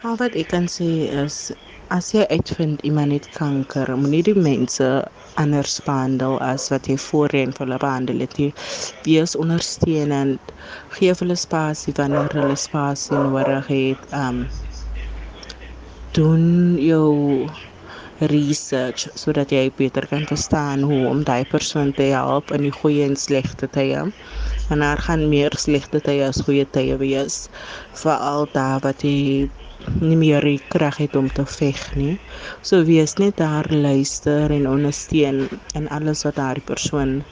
Al 0.02 0.16
wat 0.16 0.34
ek 0.34 0.48
kan 0.48 0.68
sê 0.70 1.10
is 1.24 1.52
as 1.92 2.12
jy 2.14 2.22
uitvind 2.30 2.80
iemand 2.88 3.12
het 3.12 3.26
kanker, 3.36 3.90
moenie 4.00 4.22
die 4.24 4.36
mense 4.48 4.86
anders 5.40 5.74
behandel 5.84 6.38
as 6.44 6.70
wat 6.72 6.88
jy 6.88 6.96
voorheen 7.04 7.52
vir 7.56 7.66
hulle 7.66 7.78
behandel 7.82 8.22
het. 8.24 8.38
Wees 9.08 9.34
ondersteunend, 9.36 10.54
gee 10.96 11.12
hulle 11.20 11.36
spasie 11.36 11.92
wanneer 11.98 12.32
hulle 12.38 12.56
spasie 12.56 13.18
nodig 13.18 13.68
het. 13.72 14.08
Um 14.22 14.46
doen 16.16 16.76
jou 16.76 17.48
research 18.30 19.06
sodat 19.16 19.52
jy 19.52 19.70
beter 19.76 20.04
kan 20.10 20.26
verstaan 20.28 20.84
hoe 20.88 21.06
om 21.08 21.22
daai 21.28 21.44
persoon 21.48 21.92
te 21.96 22.10
help 22.12 22.52
in 22.56 22.66
die 22.68 22.74
goeie 22.80 23.06
en 23.08 23.16
slegte 23.16 23.68
tye. 23.76 24.04
En 24.70 24.84
daar 24.84 25.00
gaan 25.08 25.28
meer 25.32 25.56
slegte 25.60 26.00
tye 26.04 26.24
as 26.28 26.40
goeie 26.46 26.64
tye 26.76 26.96
wees. 27.00 27.48
Veral 28.04 28.48
daar 28.52 28.80
wat 28.84 29.04
jy 29.04 29.48
nie 30.00 30.16
meer 30.16 30.44
die 30.44 30.60
krag 30.68 30.96
het 31.02 31.16
om 31.16 31.28
te 31.32 31.46
veg 31.46 31.80
nie. 31.96 32.18
So 32.62 32.84
wees 32.84 33.16
net 33.18 33.36
daar 33.36 33.66
luister 33.70 34.50
en 34.50 34.68
ondersteun 34.68 35.48
in 35.74 35.88
alles 35.88 36.24
wat 36.28 36.36
daai 36.36 36.60
persoon 36.60 37.22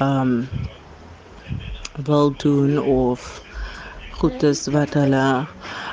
um 0.00 0.48
wil 2.06 2.34
doen 2.38 2.78
of 2.78 3.42
goed 4.20 4.42
is 4.42 4.66
wat 4.74 4.94
hulle 4.94 5.46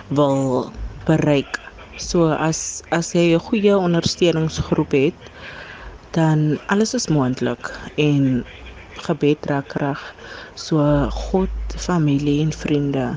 wil 0.10 0.72
bereik 1.06 1.60
So 1.96 2.28
as 2.28 2.84
as 2.92 3.16
jy 3.16 3.32
'n 3.34 3.40
goeie 3.40 3.72
ondersteuningsgroep 3.72 4.92
het, 4.92 5.20
dan 6.12 6.60
alles 6.68 6.92
is 6.94 7.08
moontlik 7.08 7.72
en 7.96 8.44
gebed 9.08 9.40
dra 9.48 9.62
krag. 9.64 10.02
So 10.56 10.84
God, 11.10 11.56
familie 11.88 12.42
en 12.44 12.52
vriende, 12.52 13.16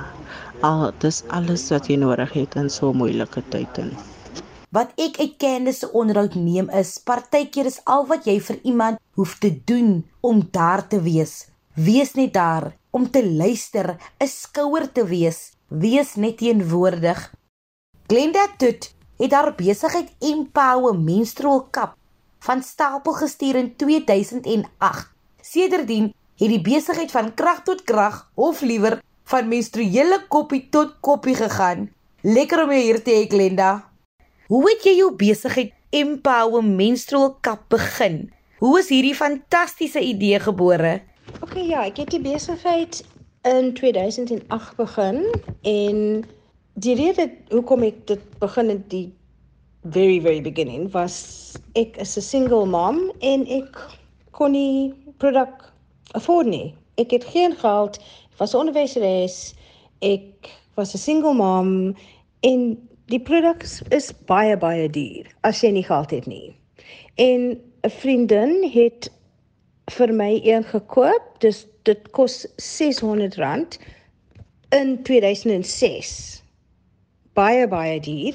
al 0.61 0.93
dis 0.99 1.23
alles 1.29 1.69
wat 1.71 1.89
jy 1.89 1.97
nodig 1.97 2.33
het 2.33 2.55
in 2.57 2.71
so 2.71 2.91
'n 2.91 2.97
moeilike 2.97 3.43
tyd 3.49 3.79
in. 3.79 3.91
Wat 4.71 4.91
ek 4.97 5.19
uit 5.19 5.37
kennis 5.39 5.79
se 5.79 5.93
onderhoud 5.93 6.35
neem 6.35 6.69
is, 6.71 6.99
partykeer 6.99 7.67
is 7.67 7.81
al 7.85 8.07
wat 8.07 8.25
jy 8.25 8.41
vir 8.41 8.59
iemand 8.63 8.99
hoef 9.15 9.39
te 9.39 9.51
doen 9.65 10.05
om 10.21 10.49
daar 10.51 10.89
te 10.89 11.01
wees. 11.01 11.49
Wees 11.75 12.15
net 12.15 12.33
daar 12.33 12.77
om 12.91 13.11
te 13.11 13.23
luister, 13.23 13.97
'n 14.21 14.27
skouer 14.27 14.93
te 14.93 15.05
wees, 15.05 15.53
wees 15.69 16.15
net 16.15 16.39
teenwoordig 16.39 17.31
Glenda 18.09 18.47
Tut 18.57 18.95
het 19.21 19.33
haar 19.37 19.51
besigheid 19.53 20.09
Empower 20.25 20.95
Menstrual 20.97 21.67
Cup 21.71 21.93
van 22.39 22.63
stapel 22.63 23.13
gestuur 23.13 23.55
in 23.55 23.77
2008. 23.77 25.11
Sedertdien 25.43 26.15
het 26.41 26.49
die 26.49 26.61
besigheid 26.65 27.11
van 27.13 27.35
krag 27.35 27.61
tot 27.67 27.83
krag 27.85 28.31
of 28.35 28.63
liewer 28.65 29.03
van 29.29 29.49
menstruele 29.49 30.23
koppie 30.33 30.69
tot 30.73 30.97
koppie 31.05 31.37
gegaan. 31.37 31.89
Lekker 32.25 32.65
om 32.65 32.73
jou 32.73 32.81
hier 32.81 33.03
te 33.05 33.13
hê, 33.13 33.27
Glenda. 33.29 33.85
Hoe 34.49 34.65
het 34.71 34.87
jy 34.89 34.97
jou 35.03 35.13
besigheid 35.17 35.75
Empower 35.93 36.65
Menstrual 36.65 37.35
Cup 37.45 37.69
begin? 37.69 38.31
Hoe 38.59 38.79
is 38.81 38.89
hierdie 38.89 39.15
fantastiese 39.15 40.01
idee 40.01 40.41
gebore? 40.41 40.99
OK 41.45 41.55
ja, 41.61 41.85
ek 41.85 42.01
het 42.03 42.11
die 42.17 42.23
besigheid 42.25 43.03
in 43.47 43.71
2008 43.77 44.75
begin 44.81 45.21
en 45.63 46.01
die 46.81 46.97
rede 46.99 47.29
hoekom 47.53 47.85
ek 47.87 48.01
dit 48.11 48.25
begin 48.41 48.73
in 48.75 48.83
die 48.91 49.07
very 49.85 50.19
very 50.21 50.41
beginning 50.43 50.89
was 50.97 51.55
ek 51.79 51.97
is 52.03 52.17
'n 52.17 52.25
single 52.25 52.67
mom 52.67 53.13
en 53.21 53.47
ek 53.47 53.79
kon 54.33 54.53
nie 54.53 54.95
produk 55.19 55.73
afford 56.17 56.47
nie. 56.47 56.75
Ek 56.97 57.11
het 57.11 57.25
geen 57.25 57.55
geld. 57.57 58.01
Was 58.39 58.55
onderwyseres. 58.55 59.55
Ek 60.01 60.51
was 60.77 60.95
'n 60.95 60.99
single 60.99 61.35
mom 61.35 61.97
en 62.41 62.89
die 63.07 63.21
produk 63.21 63.65
is 63.91 64.13
baie 64.27 64.57
baie 64.57 64.89
duur 64.89 65.27
as 65.43 65.63
jy 65.63 65.71
nie 65.71 65.85
geld 65.85 66.11
het 66.11 66.27
nie. 66.27 66.55
En 67.17 67.61
'n 67.85 67.91
vriendin 67.91 68.71
het 68.71 69.11
vir 69.91 70.13
my 70.13 70.41
een 70.45 70.65
gekoop. 70.65 71.41
Dis 71.41 71.67
dit 71.83 72.11
kos 72.11 72.47
R600 72.57 73.79
in 74.71 75.03
2006 75.03 76.43
baie 77.39 77.69
baie 77.71 78.01
duur 78.01 78.35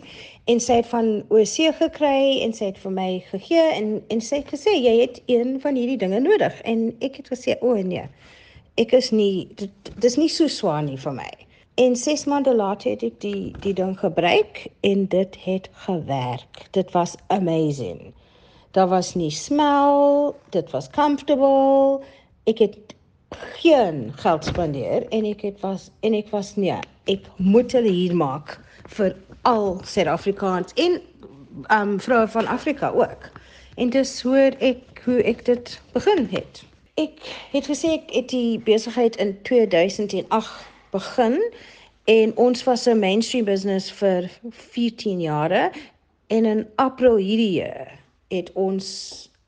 en 0.51 0.59
sy 0.63 0.79
het 0.79 0.87
van 0.91 1.09
OC 1.29 1.69
gekry 1.79 2.39
en 2.43 2.53
sy 2.55 2.71
het 2.71 2.79
vir 2.83 2.93
my 2.95 3.09
gegee 3.31 3.65
en 3.75 3.89
en 4.13 4.21
sy 4.23 4.39
het 4.41 4.53
gesê 4.53 4.75
jy 4.79 4.93
het 5.01 5.19
een 5.31 5.59
van 5.63 5.75
hierdie 5.79 5.99
dinge 5.99 6.19
nodig 6.23 6.61
en 6.71 6.85
ek 7.07 7.19
het 7.21 7.31
gesê 7.33 7.57
o 7.61 7.75
nee 7.75 8.07
ek 8.81 8.93
is 8.93 9.11
nie 9.11 9.47
dit 9.59 9.91
dis 10.05 10.17
nie 10.17 10.29
so 10.29 10.47
swaar 10.47 10.81
nie 10.85 10.97
vir 11.05 11.15
my 11.19 11.29
en 11.83 11.95
6 11.99 12.25
maande 12.31 12.53
later 12.55 12.93
het 12.95 13.05
ek 13.09 13.19
die 13.25 13.55
die 13.65 13.73
ding 13.73 13.93
gebruik 13.99 14.65
en 14.89 15.05
dit 15.13 15.37
het 15.45 15.69
gewerk 15.85 16.65
dit 16.77 16.91
was 16.97 17.15
amazing 17.27 18.13
daar 18.77 18.89
was 18.95 19.13
nie 19.15 19.31
smell 19.31 20.33
dit 20.57 20.71
was 20.71 20.89
comfortable 20.89 22.01
ek 22.49 22.65
het 22.65 22.95
geen 23.59 24.11
geld 24.25 24.45
spandeer 24.45 25.07
en 25.09 25.25
ek 25.25 25.45
het 25.49 25.61
was 25.65 25.89
en 26.01 26.17
ek 26.17 26.29
was 26.33 26.55
nee 26.55 26.79
ek 27.11 27.27
moet 27.37 27.71
hulle 27.75 27.91
hier 27.91 28.15
maak 28.15 28.57
vir 28.97 29.15
al 29.43 29.81
Suid-Afrikaans 29.83 30.73
en 30.79 31.01
um 31.67 31.99
vroue 31.99 32.27
van 32.27 32.47
Afrika 32.47 32.89
ook. 32.89 33.29
En 33.75 33.89
dis 33.89 34.21
hoe 34.21 34.51
ek 34.59 35.01
hoe 35.05 35.21
ek 35.23 35.45
dit 35.45 35.81
begin 35.91 36.27
het. 36.31 36.63
Ek 36.93 37.23
het 37.49 37.65
gesê 37.65 37.89
ek 37.97 38.11
het 38.13 38.27
die 38.29 38.59
besigheid 38.61 39.15
in 39.17 39.31
2008 39.41 40.49
begin 40.93 41.39
en 42.05 42.33
ons 42.37 42.63
was 42.63 42.85
'n 42.85 42.99
mainstream 42.99 43.45
business 43.45 43.91
vir 43.91 44.29
14 44.51 45.21
jare 45.21 45.71
en 46.27 46.45
in 46.45 46.67
April 46.75 47.15
hierdie 47.15 47.53
jaar 47.53 47.99
het 48.27 48.51
ons 48.53 48.85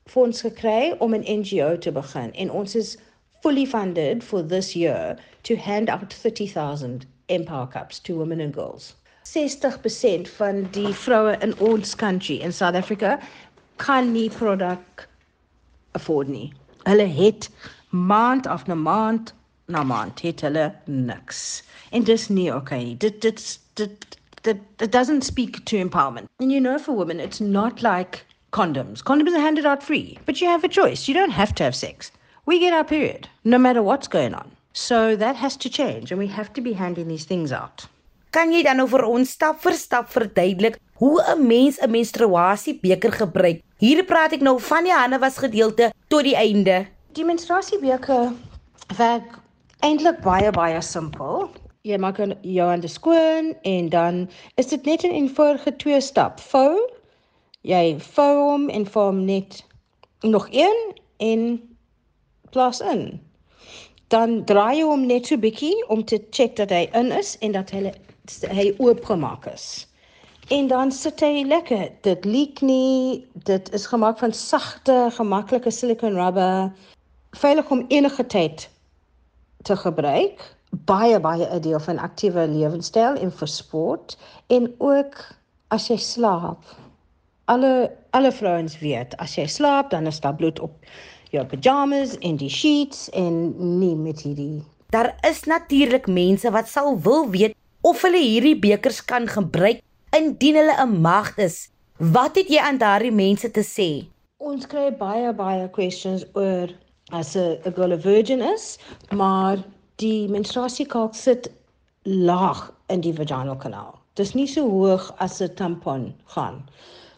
fonds 0.06 0.40
gekry 0.40 0.96
om 0.98 1.14
'n 1.14 1.38
NGO 1.38 1.78
te 1.78 1.92
begin 1.92 2.34
en 2.34 2.50
ons 2.50 2.74
is 2.74 2.98
fully 3.42 3.66
funded 3.66 4.24
for 4.24 4.42
this 4.42 4.72
year 4.72 5.16
to 5.42 5.56
hand 5.56 5.88
out 5.88 6.12
30,000 6.12 7.06
Empower 7.26 7.66
Cups 7.66 7.98
to 7.98 8.16
women 8.16 8.40
and 8.40 8.54
girls. 8.54 8.94
60% 9.22 10.28
van 10.28 10.68
die 10.70 10.94
vroue 10.94 11.38
in 11.40 11.58
ons 11.58 11.94
country 11.94 12.36
in 12.36 12.52
South 12.52 12.74
Africa 12.74 13.18
kan 13.76 14.12
nie 14.12 14.30
produk 14.30 15.08
afford 15.92 16.28
nie. 16.28 16.52
Hulle 16.86 17.06
het 17.06 17.50
maand 17.90 18.46
af 18.46 18.66
na 18.66 18.74
maand 18.74 19.34
na 19.66 19.82
maand 19.82 20.20
het 20.22 20.40
hulle 20.40 20.74
niks. 20.84 21.62
En 21.90 22.04
dis 22.04 22.28
nie 22.28 22.54
okay 22.54 22.82
nie. 22.84 22.96
Dit 22.96 23.20
dit 23.20 23.58
dit 23.74 24.18
that 24.42 24.56
that 24.76 24.92
doesn't 24.92 25.24
speak 25.24 25.64
to 25.64 25.76
empowerment. 25.76 26.28
And 26.38 26.52
you 26.52 26.60
know, 26.60 26.78
for 26.78 26.92
women, 26.96 27.20
it's 27.20 27.40
not 27.40 27.82
like 27.82 28.24
condoms. 28.52 29.02
Condoms 29.02 29.34
are 29.34 29.40
handed 29.40 29.66
out 29.66 29.82
free, 29.82 30.18
but 30.24 30.40
you 30.40 30.48
have 30.48 30.64
a 30.64 30.68
choice. 30.68 31.08
You 31.08 31.14
don't 31.14 31.32
have 31.32 31.54
to 31.56 31.64
have 31.64 31.74
sex. 31.74 32.12
We 32.46 32.60
get 32.60 32.72
our 32.72 32.84
period, 32.84 33.28
no 33.44 33.58
matter 33.58 33.82
what's 33.82 34.08
going 34.08 34.34
on. 34.34 34.50
So 34.72 35.16
that 35.16 35.36
has 35.36 35.56
to 35.56 35.70
change, 35.70 36.12
and 36.12 36.18
we 36.18 36.28
have 36.28 36.52
to 36.52 36.60
be 36.60 36.72
handing 36.72 37.08
these 37.08 37.24
things 37.24 37.50
out. 37.50 37.86
Kan 38.36 38.50
jy 38.52 38.58
dan 38.66 38.76
nou 38.76 38.84
vir 38.84 39.00
ons 39.08 39.30
stap 39.32 39.62
vir 39.64 39.72
stap 39.80 40.10
verduidelik 40.12 40.74
hoe 41.00 41.16
'n 41.24 41.46
mens 41.46 41.78
'n 41.80 41.90
menstruasiebeker 41.90 43.12
gebruik? 43.12 43.62
Hier 43.80 44.04
praat 44.04 44.32
ek 44.32 44.42
nou 44.44 44.60
van 44.60 44.84
die 44.84 44.92
hande 44.92 45.18
was 45.18 45.38
gedeelte 45.38 45.90
tot 46.08 46.22
die 46.22 46.36
einde. 46.36 46.84
Die 47.12 47.24
menstruasiebeker 47.24 48.32
werk 48.98 49.40
eintlik 49.80 50.20
baie 50.20 50.50
baie 50.52 50.82
simpel 50.82 51.48
jy 51.82 51.96
maak 51.96 52.20
jou 52.42 52.68
hande 52.68 52.88
skoon 52.88 53.54
en 53.62 53.88
dan 53.88 54.28
is 54.56 54.66
dit 54.66 54.84
net 54.84 55.04
'n 55.04 55.16
eenvoudige 55.16 55.76
twee 55.76 56.00
stap. 56.00 56.40
Vou. 56.40 56.76
Jy 57.62 57.96
vou 57.98 58.50
hom 58.50 58.68
en 58.68 58.86
vorm 58.86 59.24
net 59.24 59.64
nog 60.20 60.48
een 60.50 60.92
en 61.16 61.60
plaas 62.50 62.80
in. 62.80 63.20
Dan 64.08 64.44
draai 64.44 64.76
jy 64.76 64.84
hom 64.84 65.06
net 65.06 65.26
so 65.26 65.36
bietjie 65.36 65.88
om 65.88 66.04
te 66.04 66.20
check 66.30 66.56
dat 66.56 66.70
hy 66.70 66.88
in 66.92 67.12
is 67.12 67.38
en 67.38 67.52
dat 67.52 67.70
hy 67.70 67.92
hy 68.48 68.74
oopgemaak 68.78 69.46
is. 69.46 69.86
En 70.48 70.66
dan 70.70 70.92
sit 70.92 71.20
hy 71.20 71.44
lekker. 71.46 71.90
Dit 72.06 72.24
leek 72.24 72.60
nie. 72.60 73.26
Dit 73.32 73.72
is 73.74 73.86
gemaak 73.86 74.18
van 74.18 74.32
sagte, 74.32 75.08
gemaklike 75.12 75.70
silicone 75.70 76.14
rubber. 76.14 76.72
Veilig 77.30 77.70
om 77.70 77.84
enige 77.88 78.26
tyd 78.26 78.68
te 79.62 79.76
gebruik 79.76 80.56
baie 80.84 81.20
baie 81.20 81.46
'n 81.46 81.60
deel 81.60 81.80
van 81.80 81.98
aktiewe 81.98 82.48
lewenstyl 82.48 83.14
en 83.14 83.32
vir 83.32 83.48
sport 83.48 84.18
en 84.46 84.74
ook 84.78 85.14
as 85.68 85.88
jy 85.88 85.96
slaap. 85.96 86.64
Alle 87.44 87.90
alle 88.10 88.32
vrouens 88.32 88.78
weet 88.78 89.16
as 89.16 89.34
jy 89.36 89.46
slaap 89.46 89.90
dan 89.90 90.06
is 90.06 90.20
daar 90.20 90.34
bloed 90.34 90.60
op 90.60 90.72
jou 91.30 91.44
pyjamas 91.46 92.18
en 92.18 92.36
die 92.36 92.50
sheets 92.50 93.10
en 93.10 93.54
nie 93.78 93.94
met 93.96 94.20
hierdie. 94.20 94.64
Daar 94.90 95.14
is 95.28 95.44
natuurlik 95.44 96.06
mense 96.06 96.50
wat 96.50 96.68
sal 96.68 97.00
wil 97.00 97.30
weet 97.30 97.54
of 97.86 98.02
hulle 98.02 98.18
hierdie 98.18 98.56
bekers 98.58 98.98
kan 99.10 99.28
gebruik 99.30 99.82
indien 100.18 100.56
hulle 100.58 100.74
'n 100.84 101.00
maagd 101.06 101.38
is. 101.38 101.56
Wat 102.16 102.34
het 102.36 102.48
jy 102.50 102.58
aan 102.60 102.78
daardie 102.78 103.12
mense 103.12 103.50
te 103.50 103.62
sê? 103.62 103.90
Ons 104.38 104.66
kry 104.66 104.90
baie 104.90 105.32
baie 105.32 105.68
questions 105.76 106.24
oor 106.34 106.68
as 107.12 107.36
'n 107.36 107.74
girl 107.76 107.92
a 107.92 107.98
virgin 108.08 108.42
is, 108.42 108.78
maar 109.12 109.62
die 110.02 110.28
menstruasiekalk 110.28 111.14
sit 111.14 111.50
laag 112.02 112.72
in 112.88 113.00
die 113.00 113.14
vaginal 113.14 113.56
kanaal. 113.56 113.94
Dis 114.14 114.34
nie 114.34 114.46
so 114.46 114.68
hoog 114.68 115.14
as 115.18 115.40
'n 115.40 115.54
tampon 115.54 116.14
gaan. 116.34 116.62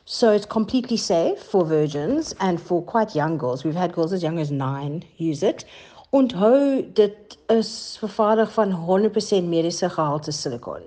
So 0.05 0.33
it's 0.33 0.47
completely 0.47 0.97
safe 0.97 1.39
for 1.51 1.67
virgins 1.67 2.35
and 2.39 2.61
for 2.61 2.83
quite 2.83 3.15
young 3.15 3.39
girls. 3.39 3.63
We've 3.63 3.81
had 3.81 3.93
girls 3.93 4.13
as 4.13 4.23
young 4.23 4.39
as 4.39 4.51
9 4.51 5.03
use 5.19 5.43
it. 5.43 5.65
Onthou 6.11 6.85
dit 6.93 7.39
is 7.47 7.97
vervaardig 8.01 8.53
van 8.53 8.73
100% 8.73 9.45
mediese 9.45 9.89
gehalte 9.89 10.33
silikon. 10.33 10.83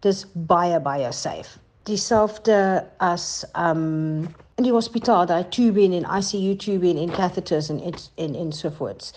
Dis 0.00 0.24
baie 0.32 0.80
baie 0.80 1.12
safe. 1.12 1.58
Dieselfde 1.82 2.84
as 2.96 3.44
um 3.54 4.26
in 4.58 4.66
die 4.66 4.74
hospitaal, 4.74 5.26
daai 5.26 5.46
tubing 5.54 5.94
en 5.94 6.06
ICU 6.18 6.56
tubing 6.56 6.98
en 6.98 7.10
catheters 7.14 7.68
en 7.70 7.78
en 8.14 8.34
en 8.34 8.52
so 8.52 8.70
voort. 8.70 9.12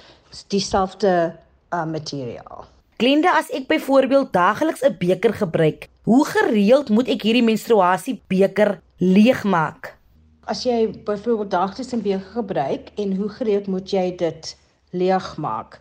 Dieselfde 0.53 1.33
uh, 1.73 1.85
materiaal. 1.85 2.65
Glenda, 3.01 3.33
as 3.37 3.49
ek 3.49 3.65
byvoorbeeld 3.67 4.29
daagliks 4.33 4.85
'n 4.85 4.95
beker 4.99 5.33
gebruik, 5.33 5.89
hoe 6.03 6.25
gereeld 6.25 6.89
moet 6.89 7.07
ek 7.09 7.25
hierdie 7.25 7.43
menstruasiebeker 7.43 8.77
leegmaak? 8.97 9.97
As 10.45 10.63
jy 10.63 10.91
byvoorbeeld 11.05 11.51
daagliks 11.51 11.93
'n 11.93 12.01
beker 12.05 12.29
gebruik 12.37 12.93
en 12.95 13.15
hoe 13.15 13.29
gereeld 13.29 13.67
moet 13.67 13.89
jy 13.89 14.15
dit 14.15 14.57
leegmaak? 14.91 15.79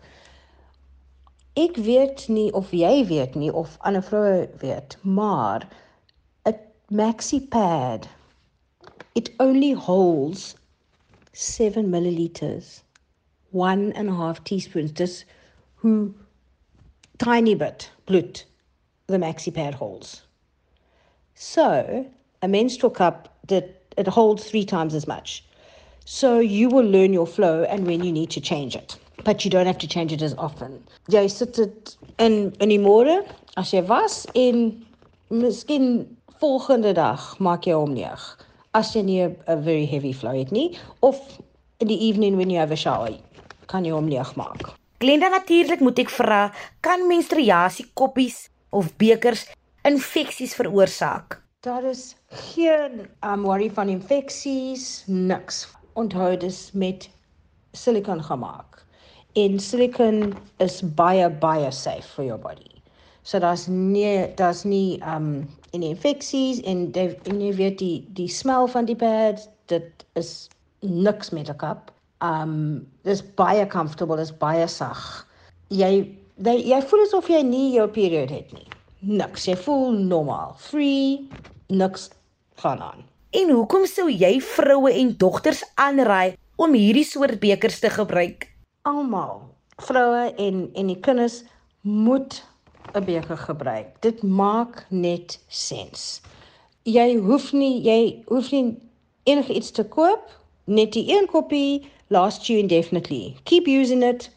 Ek 1.53 1.75
weet 1.75 2.27
nie 2.29 2.49
of 2.55 2.71
jy 2.71 3.05
weet 3.07 3.35
nie 3.35 3.51
of 3.53 3.77
ander 3.87 4.03
vroue 4.03 4.49
weet, 4.63 4.97
maar 5.01 5.67
'n 6.47 6.57
maxi 6.91 7.39
pad 7.39 8.07
it 9.15 9.29
only 9.39 9.71
holds 9.71 10.55
7 11.33 11.89
milliliters. 11.89 12.81
1 13.51 13.91
and 13.93 14.09
a 14.09 14.13
half 14.13 14.43
teaspoons. 14.43 14.91
Dis 14.91 15.25
who 15.75 16.13
tiny 17.17 17.55
bit 17.55 17.89
blood 18.05 18.41
the 19.07 19.17
maxi 19.17 19.53
pad 19.53 19.73
holds. 19.73 20.23
So 21.35 22.05
a 22.41 22.47
menstrual 22.47 22.91
cup 22.91 23.29
that 23.47 23.81
it 23.97 24.07
holds 24.07 24.49
three 24.49 24.65
times 24.65 24.95
as 24.95 25.07
much. 25.07 25.43
So 26.05 26.39
you 26.39 26.69
will 26.69 26.85
learn 26.85 27.13
your 27.13 27.27
flow 27.27 27.63
and 27.63 27.85
when 27.85 28.03
you 28.03 28.11
need 28.11 28.29
to 28.31 28.41
change 28.41 28.75
it. 28.75 28.97
But 29.23 29.45
you 29.45 29.51
don't 29.51 29.67
have 29.67 29.77
to 29.79 29.87
change 29.87 30.11
it 30.11 30.21
as 30.21 30.33
often. 30.37 30.81
Jy 31.09 31.27
sit 31.27 31.53
dit 31.53 31.97
in 32.17 32.53
in 32.59 32.69
die 32.73 32.81
môre 32.81 33.21
as 33.57 33.73
jy 33.73 33.83
was 33.85 34.25
en 34.35 34.85
miskien 35.29 36.07
volgende 36.41 36.93
dag 36.97 37.37
maak 37.39 37.67
jy 37.69 37.77
hom 37.77 37.93
leeg. 37.95 38.23
As 38.73 38.95
jy 38.95 39.03
nie 39.05 39.21
'n 39.23 39.63
very 39.63 39.85
heavy 39.85 40.13
flow 40.13 40.33
het 40.33 40.51
nie 40.51 40.77
of 41.01 41.19
in 41.79 41.87
die 41.87 41.99
evening 42.09 42.37
when 42.37 42.49
you 42.49 42.57
have 42.57 42.71
a 42.71 42.75
shower 42.75 43.13
kan 43.67 43.85
jy 43.85 43.91
hom 43.91 44.09
leeg 44.09 44.35
maak. 44.35 44.73
Glenda 45.01 45.29
natuurlik 45.29 45.79
moet 45.79 45.99
ek 45.99 46.11
vra, 46.13 46.51
kan 46.81 47.07
menstruasie 47.09 47.87
koppies 47.93 48.49
of 48.69 48.91
bekers 49.01 49.47
infeksies 49.87 50.53
veroorsaak? 50.53 51.39
Daar 51.65 51.83
is 51.89 52.15
geen 52.29 53.07
um 53.25 53.43
worry 53.43 53.69
van 53.69 53.89
infeksies, 53.89 55.03
niks. 55.07 55.67
Onthou 55.93 56.37
dis 56.37 56.71
met 56.71 57.09
silikon 57.73 58.23
gemaak. 58.23 58.85
En 59.33 59.59
silikon 59.59 60.33
is 60.57 60.81
baie 60.81 61.29
baie 61.29 61.71
safe 61.71 62.07
for 62.07 62.23
your 62.23 62.39
body. 62.39 62.81
So 63.23 63.39
daar's 63.39 63.67
nie 63.67 64.33
daar's 64.35 64.63
nie 64.63 64.99
um 65.05 65.47
en 65.71 65.83
infeksies 65.83 66.61
en 66.61 66.91
en 66.93 67.41
jy 67.41 67.53
weet 67.55 67.77
die 67.79 68.07
die 68.17 68.29
smell 68.29 68.67
van 68.67 68.85
die 68.85 68.95
pad, 68.95 69.43
dit 69.65 70.05
is 70.19 70.49
niks 70.79 71.29
met 71.29 71.49
'n 71.49 71.57
kap 71.57 71.91
um 72.21 72.87
dis 73.03 73.21
baie 73.35 73.67
comfortable, 73.67 74.17
dis 74.17 74.37
baie 74.37 74.67
sag. 74.67 75.27
Jy 75.69 76.17
jy, 76.37 76.55
jy 76.71 76.81
voel 76.81 77.05
asof 77.05 77.29
jy 77.29 77.41
nie 77.43 77.73
jou 77.75 77.87
period 77.87 78.29
het 78.29 78.51
nie. 78.53 78.67
Niks, 78.99 79.45
jy 79.45 79.55
voel 79.55 79.91
normaal, 79.91 80.55
free, 80.57 81.29
niks 81.69 82.09
gaan 82.61 82.81
aan. 82.81 83.10
En 83.31 83.47
hoekom 83.47 83.85
sou 83.87 84.09
jy 84.11 84.41
vroue 84.43 84.91
en 84.91 85.13
dogters 85.15 85.61
aanraai 85.79 86.33
om 86.59 86.73
hierdie 86.75 87.05
soort 87.07 87.37
bekers 87.39 87.77
te 87.79 87.87
gebruik? 87.89 88.49
Almal, 88.83 89.37
vroue 89.79 90.25
en 90.35 90.65
en 90.75 90.89
die 90.91 90.97
kinders 90.99 91.37
moet 91.81 92.41
'n 92.91 93.05
beker 93.05 93.37
gebruik. 93.37 93.93
Dit 94.03 94.23
maak 94.23 94.83
net 94.89 95.39
sens. 95.47 96.21
Jy 96.83 97.15
hoef 97.23 97.53
nie 97.53 97.79
jy 97.85 98.23
hoef 98.27 98.51
nie 98.51 98.75
enige 99.23 99.53
iets 99.53 99.71
te 99.71 99.83
koop, 99.83 100.27
net 100.65 100.91
die 100.91 101.07
een 101.07 101.27
koppie 101.31 101.87
lasts 102.09 102.47
you 102.47 102.59
indefinitely. 102.59 103.37
Keep 103.43 103.67
using 103.67 104.03
it. 104.03 104.29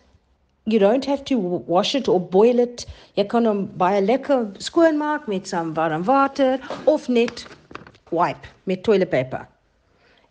You 0.67 0.79
don't 0.79 1.05
have 1.05 1.25
to 1.25 1.63
wash 1.67 1.95
it 1.95 2.09
or 2.09 2.21
boil 2.21 2.59
it. 2.59 2.87
Jy 3.15 3.27
kan 3.27 3.45
hom 3.45 3.67
baie 3.77 4.01
lekker 4.01 4.55
skoon 4.59 4.97
maak 4.97 5.27
met 5.27 5.49
some 5.49 5.75
warm 5.75 6.05
water 6.05 6.61
of 6.85 7.09
net 7.09 7.47
wipe 8.15 8.49
met 8.71 8.83
toilet 8.83 9.11
paper. 9.11 9.47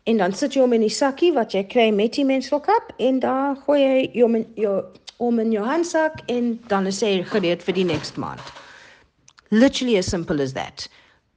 En 0.10 0.18
dan 0.18 0.34
sit 0.36 0.56
jy 0.56 0.64
hom 0.64 0.74
in 0.76 0.84
die 0.84 0.92
sakkie 0.92 1.32
wat 1.36 1.54
jy 1.56 1.64
kry 1.72 1.90
met 1.96 2.18
die 2.18 2.26
menstrual 2.28 2.64
cup 2.66 2.92
en 3.00 3.22
dan 3.24 3.60
gooi 3.64 3.80
jy 3.84 4.22
hom 4.22 4.40
in 4.42 4.48
jou 4.60 4.82
om 5.24 5.40
in 5.40 5.54
jou 5.54 5.64
handsak 5.64 6.20
en 6.34 6.58
dan 6.68 6.90
is 6.90 7.00
hy 7.06 7.22
gereed 7.30 7.64
vir 7.64 7.78
die 7.78 7.88
next 7.88 8.18
maand. 8.20 8.44
Literally 9.52 9.98
as 9.98 10.10
simple 10.10 10.42
as 10.42 10.54
that. 10.58 10.88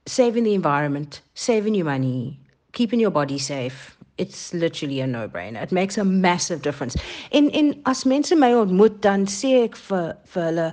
Saving 0.07 0.45
the 0.45 0.55
environment, 0.55 1.21
saving 1.35 1.75
your 1.75 1.87
money, 1.87 2.39
keeping 2.73 3.01
your 3.01 3.13
body 3.13 3.39
safe 3.39 3.97
it's 4.19 4.55
literally 4.55 5.01
a 5.01 5.07
no-brainer. 5.07 5.63
It 5.63 5.73
makes 5.73 5.99
a 5.99 6.05
massive 6.05 6.63
difference. 6.63 6.97
In 7.31 7.51
in 7.51 7.81
as 7.87 8.05
mense 8.05 8.35
my 8.37 8.53
ontmoet 8.53 9.01
dan 9.01 9.27
sê 9.27 9.65
ek 9.65 9.77
vir 9.89 10.15
vir 10.35 10.47
hulle 10.49 10.69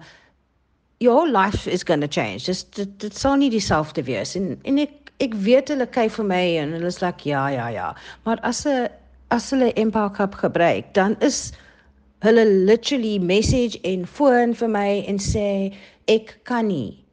your 0.99 1.27
life 1.27 1.67
is 1.67 1.83
going 1.83 2.01
to 2.01 2.07
change. 2.07 2.45
Just 2.45 2.75
dit, 2.75 2.97
dit 2.99 3.13
sal 3.13 3.35
nie 3.37 3.51
dieselfde 3.51 4.05
wees 4.07 4.35
en 4.39 4.55
en 4.63 4.79
ek 4.85 5.02
ek 5.19 5.33
weet 5.45 5.69
hulle 5.69 5.85
kyk 5.85 6.11
vir 6.11 6.25
my 6.25 6.45
en 6.61 6.73
hulle 6.77 6.87
is 6.87 7.01
like 7.01 7.29
ja 7.29 7.47
ja 7.49 7.67
ja. 7.69 7.95
Maar 8.25 8.39
as 8.43 8.65
'n 8.65 8.89
as 9.29 9.51
hulle 9.51 9.73
Empower 9.73 10.09
Cup 10.09 10.35
gebruik, 10.35 10.93
dan 10.93 11.15
is 11.19 11.51
hulle 12.19 12.45
literally 12.45 13.19
message 13.19 13.79
en 13.83 14.05
foon 14.05 14.53
vir 14.53 14.67
my 14.67 15.03
en 15.07 15.17
sê 15.17 15.73
ek 16.07 16.39
kan 16.43 16.67
nie 16.67 17.03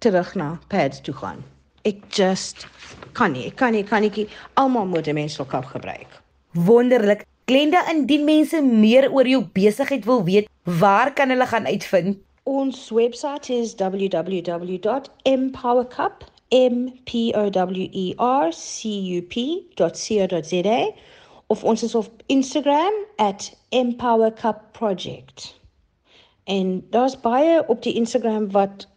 terug 0.00 0.34
na 0.34 0.58
pads 0.68 1.00
toe 1.00 1.14
gaan. 1.14 1.44
Ek 1.84 1.96
just 2.10 2.66
kan 3.12 3.32
nie, 3.32 3.46
ek 3.46 3.56
kan 3.56 3.72
nie, 3.72 3.82
kan 3.82 4.02
nie 4.02 4.28
almal 4.56 4.86
moet 4.86 5.08
'n 5.08 5.14
menstrual 5.14 5.48
cup 5.48 5.64
gebruik. 5.64 6.06
Wonderlik. 6.54 7.26
Glenda, 7.46 7.90
indien 7.90 8.24
mense 8.24 8.62
meer 8.62 9.12
oor 9.12 9.26
jou 9.26 9.42
besigheid 9.42 10.04
wil 10.04 10.24
weet, 10.24 10.48
waar 10.64 11.12
kan 11.12 11.28
hulle 11.28 11.46
gaan 11.46 11.66
uitvind? 11.66 12.16
Ons 12.44 12.90
webwerf 12.90 13.50
is 13.50 13.74
www.empowercup 13.74 16.24
m 16.52 16.92
p 17.04 17.32
o 17.34 17.50
w 17.50 17.88
e 17.92 18.14
r 18.16 18.52
c 18.52 18.88
u 19.16 19.22
p.co.za 19.22 20.80
of 21.46 21.64
ons 21.64 21.82
is 21.82 21.94
op 21.94 22.22
Instagram 22.26 22.92
@empowercupproject. 23.68 25.60
En 26.44 26.86
daar's 26.90 27.20
baie 27.20 27.68
op 27.68 27.82
die 27.82 27.94
Instagram 27.94 28.50
wat 28.50 28.88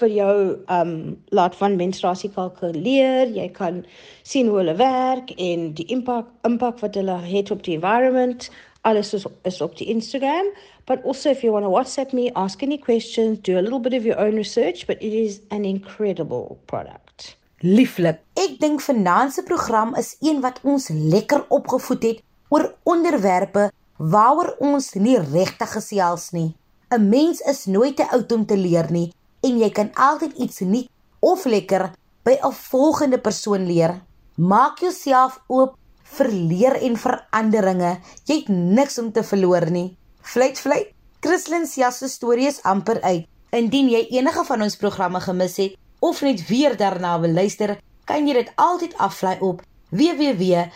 vir 0.00 0.08
jou 0.08 0.56
um 0.72 0.92
laat 1.28 1.56
van 1.56 1.76
menstruasie 1.76 2.30
kalkuleer. 2.30 3.28
Jy 3.36 3.48
kan 3.56 3.84
sien 4.22 4.48
hoe 4.48 4.58
hulle 4.62 4.74
werk 4.80 5.30
en 5.36 5.72
die 5.74 5.86
impak 5.92 6.26
impak 6.48 6.80
wat 6.84 6.94
hulle 6.94 7.18
het 7.26 7.50
op 7.50 7.64
die 7.66 7.74
environment. 7.74 8.50
Alles 8.82 9.12
is, 9.14 9.26
is 9.42 9.60
op 9.60 9.76
die 9.76 9.86
Instagram. 9.92 10.46
But 10.84 11.04
also 11.04 11.30
if 11.30 11.42
you 11.42 11.52
want 11.52 11.64
to 11.64 11.70
WhatsApp 11.70 12.12
me, 12.12 12.30
ask 12.32 12.62
any 12.62 12.78
questions, 12.78 13.38
do 13.42 13.58
a 13.58 13.62
little 13.62 13.80
bit 13.80 13.94
of 13.94 14.04
your 14.04 14.18
own 14.18 14.34
research, 14.34 14.86
but 14.86 14.96
it 15.00 15.12
is 15.12 15.40
an 15.50 15.64
incredible 15.64 16.58
product. 16.66 17.36
Lieflik. 17.60 18.22
Ek 18.40 18.56
dink 18.60 18.80
finansie 18.80 19.44
program 19.44 19.92
is 20.00 20.14
een 20.24 20.40
wat 20.40 20.62
ons 20.64 20.88
lekker 20.88 21.44
opgevoed 21.52 22.06
het 22.08 22.22
oor 22.48 22.70
onderwerpe 22.88 23.68
waaroor 24.00 24.54
ons 24.64 24.94
nie 24.96 25.18
regtig 25.20 25.74
gesels 25.76 26.30
nie. 26.32 26.54
'n 26.90 27.08
Mens 27.08 27.40
is 27.40 27.66
nooit 27.66 27.96
te 27.96 28.06
oud 28.10 28.32
om 28.32 28.46
te 28.46 28.56
leer 28.56 28.88
nie 28.90 29.12
en 29.46 29.58
jy 29.58 29.68
kan 29.70 29.92
altyd 29.94 30.32
iets 30.40 30.60
nuut 30.60 30.88
of 31.20 31.44
lekker 31.44 31.90
by 32.24 32.38
'n 32.40 32.52
volgende 32.52 33.18
persoon 33.18 33.66
leer. 33.66 34.00
Maak 34.36 34.80
jouself 34.80 35.40
oop 35.46 35.76
vir 36.16 36.28
leer 36.32 36.74
en 36.86 36.96
veranderinge. 36.96 37.92
Jy 38.26 38.36
het 38.42 38.48
niks 38.48 38.98
om 38.98 39.12
te 39.12 39.22
verloor 39.26 39.70
nie. 39.70 39.96
Fluit 40.22 40.58
fluit. 40.58 40.88
Christlyn 41.20 41.66
se 41.66 42.08
storie 42.08 42.46
is 42.48 42.62
amper 42.62 43.00
uit. 43.02 43.26
Indien 43.52 43.88
jy 43.90 44.06
enige 44.16 44.44
van 44.44 44.62
ons 44.62 44.76
programme 44.76 45.20
gemis 45.20 45.56
het 45.56 45.76
of 46.00 46.22
net 46.22 46.48
weer 46.48 46.76
daarna 46.76 47.20
wil 47.20 47.32
luister, 47.32 47.78
kan 48.06 48.26
jy 48.26 48.34
dit 48.34 48.52
altyd 48.56 48.94
aflaai 48.96 49.38
op 49.40 49.62
www.rsg.co.za. 49.90 50.70